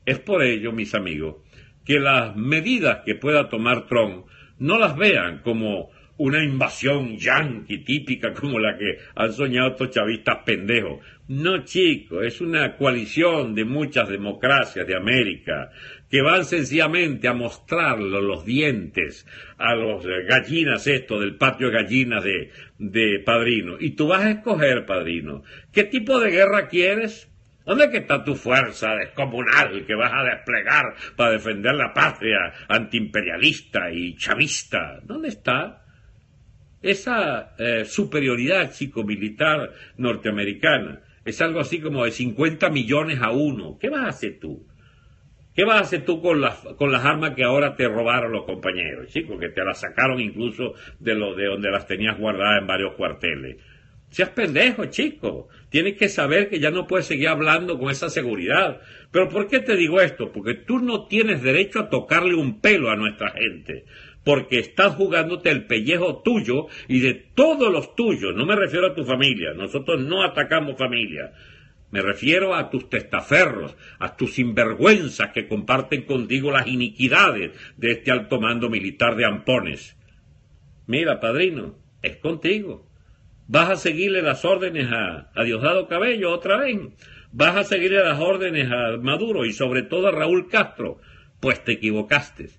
Es 0.05 0.19
por 0.19 0.43
ello, 0.43 0.71
mis 0.71 0.95
amigos, 0.95 1.37
que 1.85 1.99
las 1.99 2.35
medidas 2.35 2.99
que 3.05 3.15
pueda 3.15 3.49
tomar 3.49 3.87
Trump 3.87 4.25
no 4.57 4.77
las 4.77 4.95
vean 4.97 5.41
como 5.43 5.91
una 6.17 6.43
invasión 6.43 7.17
yanqui 7.17 7.79
típica 7.79 8.33
como 8.33 8.59
la 8.59 8.77
que 8.77 8.97
han 9.15 9.31
soñado 9.31 9.69
estos 9.69 9.91
chavistas 9.91 10.39
pendejos. 10.45 10.99
No, 11.29 11.63
chico, 11.63 12.23
es 12.23 12.41
una 12.41 12.75
coalición 12.75 13.53
de 13.53 13.63
muchas 13.63 14.09
democracias 14.09 14.87
de 14.87 14.97
América 14.97 15.69
que 16.09 16.23
van 16.23 16.43
sencillamente 16.43 17.27
a 17.27 17.35
mostrarlo 17.35 18.19
los 18.19 18.43
dientes 18.43 19.27
a 19.59 19.75
los 19.75 20.03
gallinas 20.27 20.87
esto 20.87 21.19
del 21.19 21.35
patio 21.35 21.67
de 21.67 21.83
gallinas 21.83 22.23
de, 22.23 22.49
de 22.79 23.19
padrino. 23.23 23.75
Y 23.79 23.91
tú 23.91 24.07
vas 24.07 24.23
a 24.23 24.31
escoger, 24.31 24.87
padrino, 24.87 25.43
¿qué 25.71 25.83
tipo 25.83 26.19
de 26.19 26.31
guerra 26.31 26.67
quieres? 26.67 27.29
¿Dónde 27.63 27.95
está 27.95 28.23
tu 28.23 28.33
fuerza 28.33 28.95
descomunal 28.95 29.85
que 29.85 29.93
vas 29.93 30.11
a 30.11 30.23
desplegar 30.23 30.95
para 31.15 31.33
defender 31.33 31.75
la 31.75 31.93
patria 31.93 32.39
antiimperialista 32.67 33.91
y 33.91 34.15
chavista? 34.15 34.99
¿Dónde 35.03 35.27
está? 35.27 35.85
Esa 36.81 37.53
eh, 37.59 37.85
superioridad 37.85 38.73
chico-militar 38.73 39.73
norteamericana 39.97 41.01
es 41.25 41.41
algo 41.41 41.59
así 41.59 41.79
como 41.79 42.05
de 42.05 42.11
50 42.11 42.69
millones 42.69 43.19
a 43.21 43.31
uno. 43.31 43.77
¿Qué 43.79 43.89
vas 43.89 44.05
a 44.05 44.09
hacer 44.09 44.39
tú? 44.39 44.65
¿Qué 45.53 45.65
vas 45.65 45.77
a 45.77 45.81
hacer 45.81 46.05
tú 46.05 46.21
con 46.21 46.39
las, 46.39 46.55
con 46.77 46.91
las 46.91 47.03
armas 47.03 47.31
que 47.35 47.43
ahora 47.43 47.75
te 47.75 47.87
robaron 47.87 48.31
los 48.31 48.45
compañeros, 48.45 49.09
chicos? 49.09 49.39
Que 49.39 49.49
te 49.49 49.63
las 49.63 49.81
sacaron 49.81 50.19
incluso 50.21 50.73
de, 50.99 51.15
lo, 51.15 51.35
de 51.35 51.47
donde 51.47 51.69
las 51.69 51.85
tenías 51.85 52.17
guardadas 52.17 52.61
en 52.61 52.67
varios 52.67 52.93
cuarteles. 52.93 53.57
Seas 54.09 54.29
pendejo, 54.29 54.85
chico. 54.85 55.49
Tienes 55.69 55.97
que 55.97 56.09
saber 56.09 56.49
que 56.49 56.59
ya 56.59 56.71
no 56.71 56.87
puedes 56.87 57.05
seguir 57.05 57.27
hablando 57.27 57.77
con 57.77 57.91
esa 57.91 58.09
seguridad. 58.09 58.79
Pero 59.11 59.29
¿por 59.29 59.47
qué 59.47 59.59
te 59.59 59.75
digo 59.75 60.01
esto? 60.01 60.31
Porque 60.31 60.55
tú 60.55 60.79
no 60.79 61.07
tienes 61.07 61.43
derecho 61.43 61.79
a 61.79 61.89
tocarle 61.89 62.35
un 62.35 62.59
pelo 62.59 62.89
a 62.89 62.95
nuestra 62.95 63.31
gente 63.31 63.85
porque 64.29 64.59
estás 64.59 64.93
jugándote 64.93 65.49
el 65.49 65.65
pellejo 65.65 66.21
tuyo 66.21 66.67
y 66.87 66.99
de 66.99 67.15
todos 67.15 67.73
los 67.73 67.95
tuyos. 67.95 68.35
No 68.35 68.45
me 68.45 68.55
refiero 68.55 68.85
a 68.85 68.93
tu 68.93 69.03
familia, 69.03 69.55
nosotros 69.55 70.01
no 70.01 70.21
atacamos 70.21 70.77
familia. 70.77 71.33
Me 71.89 72.03
refiero 72.03 72.53
a 72.53 72.69
tus 72.69 72.91
testaferros, 72.91 73.75
a 73.97 74.15
tus 74.15 74.35
sinvergüenzas 74.35 75.31
que 75.31 75.47
comparten 75.47 76.03
contigo 76.03 76.51
las 76.51 76.67
iniquidades 76.67 77.53
de 77.75 77.91
este 77.93 78.11
alto 78.11 78.39
mando 78.39 78.69
militar 78.69 79.15
de 79.15 79.25
Ampones. 79.25 79.97
Mira, 80.85 81.19
padrino, 81.19 81.79
es 82.03 82.17
contigo. 82.17 82.87
¿Vas 83.47 83.71
a 83.71 83.77
seguirle 83.77 84.21
las 84.21 84.45
órdenes 84.45 84.89
a, 84.91 85.43
Diosdado 85.43 85.87
Cabello 85.87 86.31
otra 86.31 86.59
vez? 86.59 86.77
¿Vas 87.31 87.55
a 87.55 87.63
seguirle 87.63 88.03
las 88.03 88.19
órdenes 88.19 88.69
a 88.71 88.95
Maduro 88.97 89.43
y 89.45 89.53
sobre 89.53 89.81
todo 89.81 90.09
a 90.09 90.11
Raúl 90.11 90.49
Castro? 90.49 90.99
Pues 91.39 91.63
te 91.63 91.71
equivocaste 91.71 92.49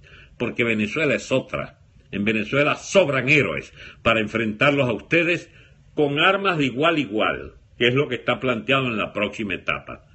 porque 0.40 0.64
Venezuela 0.64 1.14
es 1.14 1.30
otra. 1.30 1.78
En 2.10 2.24
Venezuela 2.24 2.74
sobran 2.74 3.28
héroes 3.28 3.72
para 4.02 4.20
enfrentarlos 4.20 4.88
a 4.88 4.94
ustedes 4.94 5.52
con 5.94 6.18
armas 6.18 6.56
de 6.56 6.64
igual 6.64 6.98
igual, 6.98 7.52
que 7.78 7.88
es 7.88 7.94
lo 7.94 8.08
que 8.08 8.14
está 8.16 8.40
planteado 8.40 8.86
en 8.86 8.96
la 8.96 9.12
próxima 9.12 9.54
etapa. 9.54 10.06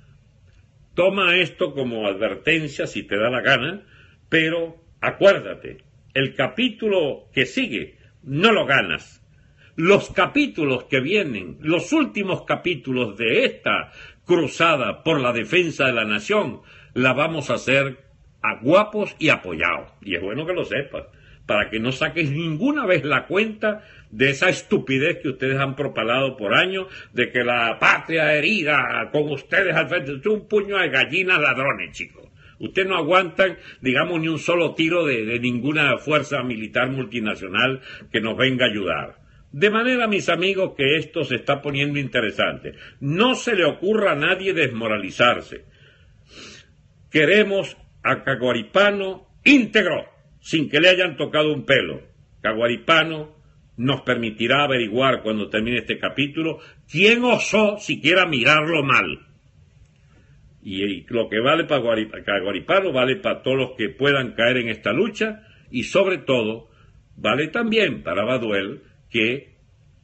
Toma 0.95 1.37
esto 1.37 1.73
como 1.73 2.07
advertencia 2.07 2.87
si 2.87 3.03
te 3.03 3.17
da 3.17 3.29
la 3.29 3.41
gana, 3.41 3.83
pero 4.27 4.83
acuérdate, 4.99 5.77
el 6.15 6.33
capítulo 6.33 7.29
que 7.31 7.45
sigue 7.45 7.99
no 8.23 8.51
lo 8.51 8.65
ganas. 8.65 9.21
Los 9.75 10.09
capítulos 10.09 10.85
que 10.85 11.01
vienen, 11.01 11.57
los 11.59 11.93
últimos 11.93 12.45
capítulos 12.45 13.15
de 13.17 13.45
esta 13.45 13.91
cruzada 14.25 15.03
por 15.03 15.21
la 15.21 15.33
defensa 15.33 15.85
de 15.85 15.93
la 15.93 16.05
nación, 16.05 16.61
la 16.93 17.13
vamos 17.13 17.49
a 17.49 17.55
hacer 17.55 18.04
a 18.51 18.59
guapos 18.61 19.15
y 19.19 19.29
apoyados. 19.29 19.91
Y 20.01 20.15
es 20.15 20.21
bueno 20.21 20.45
que 20.45 20.53
lo 20.53 20.65
sepas, 20.65 21.05
para 21.45 21.69
que 21.69 21.79
no 21.79 21.91
saques 21.91 22.31
ninguna 22.31 22.85
vez 22.85 23.03
la 23.03 23.27
cuenta 23.27 23.83
de 24.11 24.29
esa 24.29 24.49
estupidez 24.49 25.19
que 25.21 25.29
ustedes 25.29 25.59
han 25.59 25.75
propalado 25.75 26.37
por 26.37 26.55
años, 26.55 26.87
de 27.13 27.31
que 27.31 27.43
la 27.43 27.77
patria 27.79 28.33
herida 28.33 29.09
con 29.11 29.31
ustedes 29.31 29.75
al 29.75 29.89
frente, 29.89 30.13
es 30.13 30.25
un 30.25 30.47
puño 30.47 30.77
de 30.77 30.89
gallinas 30.89 31.39
ladrones, 31.39 31.91
chicos. 31.91 32.23
Ustedes 32.57 32.87
no 32.87 32.95
aguantan, 32.95 33.57
digamos, 33.81 34.19
ni 34.21 34.29
un 34.29 34.39
solo 34.39 34.73
tiro 34.75 35.05
de, 35.05 35.25
de 35.25 35.39
ninguna 35.39 35.97
fuerza 35.97 36.41
militar 36.41 36.89
multinacional 36.89 37.81
que 38.11 38.21
nos 38.21 38.37
venga 38.37 38.65
a 38.65 38.69
ayudar. 38.69 39.25
De 39.51 39.69
manera, 39.69 40.07
mis 40.07 40.29
amigos, 40.29 40.73
que 40.75 40.97
esto 40.97 41.23
se 41.23 41.35
está 41.35 41.61
poniendo 41.61 41.99
interesante. 41.99 42.73
No 42.99 43.35
se 43.35 43.55
le 43.55 43.65
ocurra 43.65 44.11
a 44.11 44.15
nadie 44.15 44.53
desmoralizarse. 44.53 45.65
Queremos 47.09 47.77
a 48.05 48.23
Caguaripano 48.23 49.25
íntegro, 49.43 50.05
sin 50.39 50.69
que 50.69 50.79
le 50.79 50.89
hayan 50.89 51.17
tocado 51.17 51.51
un 51.51 51.65
pelo. 51.65 52.01
Caguaripano 52.41 53.35
nos 53.77 54.01
permitirá 54.01 54.63
averiguar 54.63 55.23
cuando 55.23 55.49
termine 55.49 55.79
este 55.79 55.97
capítulo 55.97 56.59
quién 56.89 57.23
osó 57.23 57.77
siquiera 57.79 58.27
mirarlo 58.27 58.83
mal. 58.83 59.25
Y, 60.63 61.01
lo 61.11 61.29
que 61.29 61.39
vale 61.39 61.65
para 61.65 61.81
Caguaripano 62.23 62.91
vale 62.93 63.17
para 63.17 63.41
todos 63.41 63.57
los 63.57 63.71
que 63.75 63.89
puedan 63.89 64.33
caer 64.33 64.57
en 64.57 64.69
esta 64.69 64.93
lucha 64.93 65.43
y 65.71 65.83
sobre 65.83 66.19
todo 66.19 66.69
vale 67.17 67.47
también 67.47 68.03
para 68.03 68.23
Baduel 68.23 68.81
que 69.09 69.55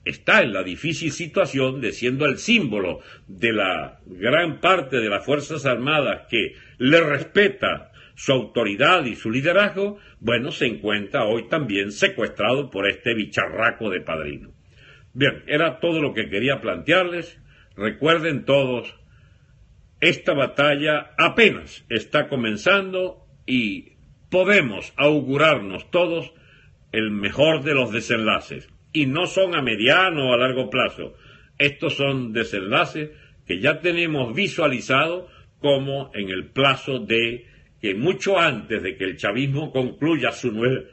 está 0.06 0.42
en 0.42 0.54
la 0.54 0.64
difícil 0.64 1.12
situación 1.12 1.82
de 1.82 1.92
siendo 1.92 2.26
el 2.26 2.38
símbolo 2.38 3.02
de 3.28 3.54
la 3.54 4.00
gran 4.06 4.60
parte 4.60 4.98
de 4.98 5.10
las 5.10 5.24
Fuerzas 5.24 5.66
Armadas 5.66 6.28
que 6.30 6.56
le 6.80 7.00
respeta 7.02 7.91
su 8.22 8.34
autoridad 8.34 9.06
y 9.06 9.16
su 9.16 9.32
liderazgo, 9.32 9.98
bueno, 10.20 10.52
se 10.52 10.68
encuentra 10.68 11.26
hoy 11.26 11.50
también 11.50 11.92
secuestrado 11.92 12.70
por 12.70 12.88
este 12.88 13.16
bicharraco 13.16 13.90
de 13.90 14.02
padrino. 14.02 14.52
Bien, 15.12 15.44
era 15.48 15.80
todo 15.80 16.00
lo 16.04 16.14
que 16.14 16.30
quería 16.30 16.62
plantearles. 16.62 17.42
Recuerden 17.76 18.46
todos, 18.46 18.96
esta 20.02 20.36
batalla 20.36 21.16
apenas 21.18 21.84
está 21.90 22.28
comenzando 22.28 23.26
y 23.48 23.94
podemos 24.30 24.94
augurarnos 24.98 25.90
todos 25.90 26.32
el 26.92 27.10
mejor 27.10 27.64
de 27.64 27.74
los 27.74 27.92
desenlaces. 27.92 28.70
y 28.94 29.08
no 29.08 29.26
son 29.26 29.56
a 29.56 29.64
mediano 29.64 30.30
o 30.30 30.34
a 30.34 30.38
largo 30.38 30.70
plazo. 30.70 31.16
Estos 31.58 31.96
son 31.96 32.34
desenlaces 32.34 33.10
que 33.48 33.60
ya 33.60 33.80
tenemos 33.80 34.36
visualizados 34.36 35.32
como 35.60 36.12
en 36.14 36.30
el 36.30 36.50
plazo 36.52 37.00
de 37.00 37.51
que 37.82 37.96
mucho 37.96 38.38
antes 38.38 38.84
de 38.84 38.96
que 38.96 39.06
el 39.06 39.18
chavismo 39.18 39.72
concluya 39.72 40.32
su, 40.32 40.52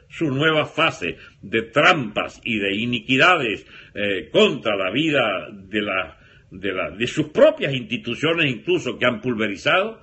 su 0.09 0.31
nueva 0.31 0.65
fase 0.65 1.17
de 1.41 1.61
trampas 1.61 2.41
y 2.43 2.57
de 2.57 2.75
iniquidades 2.75 3.65
eh, 3.93 4.29
contra 4.31 4.75
la 4.75 4.89
vida 4.89 5.49
de, 5.51 5.81
la, 5.83 6.17
de, 6.49 6.73
la, 6.73 6.89
de 6.89 7.05
sus 7.05 7.27
propias 7.27 7.73
instituciones 7.75 8.51
incluso 8.51 8.97
que 8.97 9.05
han 9.05 9.21
pulverizado, 9.21 10.01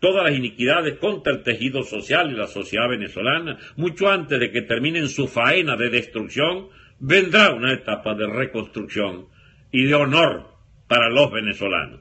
todas 0.00 0.24
las 0.24 0.38
iniquidades 0.38 0.98
contra 0.98 1.32
el 1.32 1.42
tejido 1.42 1.82
social 1.82 2.30
y 2.30 2.36
la 2.36 2.46
sociedad 2.46 2.88
venezolana, 2.90 3.58
mucho 3.76 4.08
antes 4.10 4.38
de 4.38 4.50
que 4.50 4.62
terminen 4.62 5.08
su 5.08 5.28
faena 5.28 5.76
de 5.76 5.88
destrucción, 5.88 6.68
vendrá 7.00 7.52
una 7.54 7.72
etapa 7.72 8.14
de 8.14 8.26
reconstrucción 8.26 9.28
y 9.72 9.84
de 9.84 9.94
honor 9.94 10.48
para 10.88 11.08
los 11.08 11.32
venezolanos. 11.32 12.00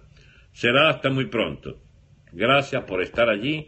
Será 0.52 0.90
hasta 0.90 1.10
muy 1.10 1.26
pronto. 1.26 1.80
Gracias 2.34 2.84
por 2.84 3.02
estar 3.02 3.30
allí, 3.30 3.68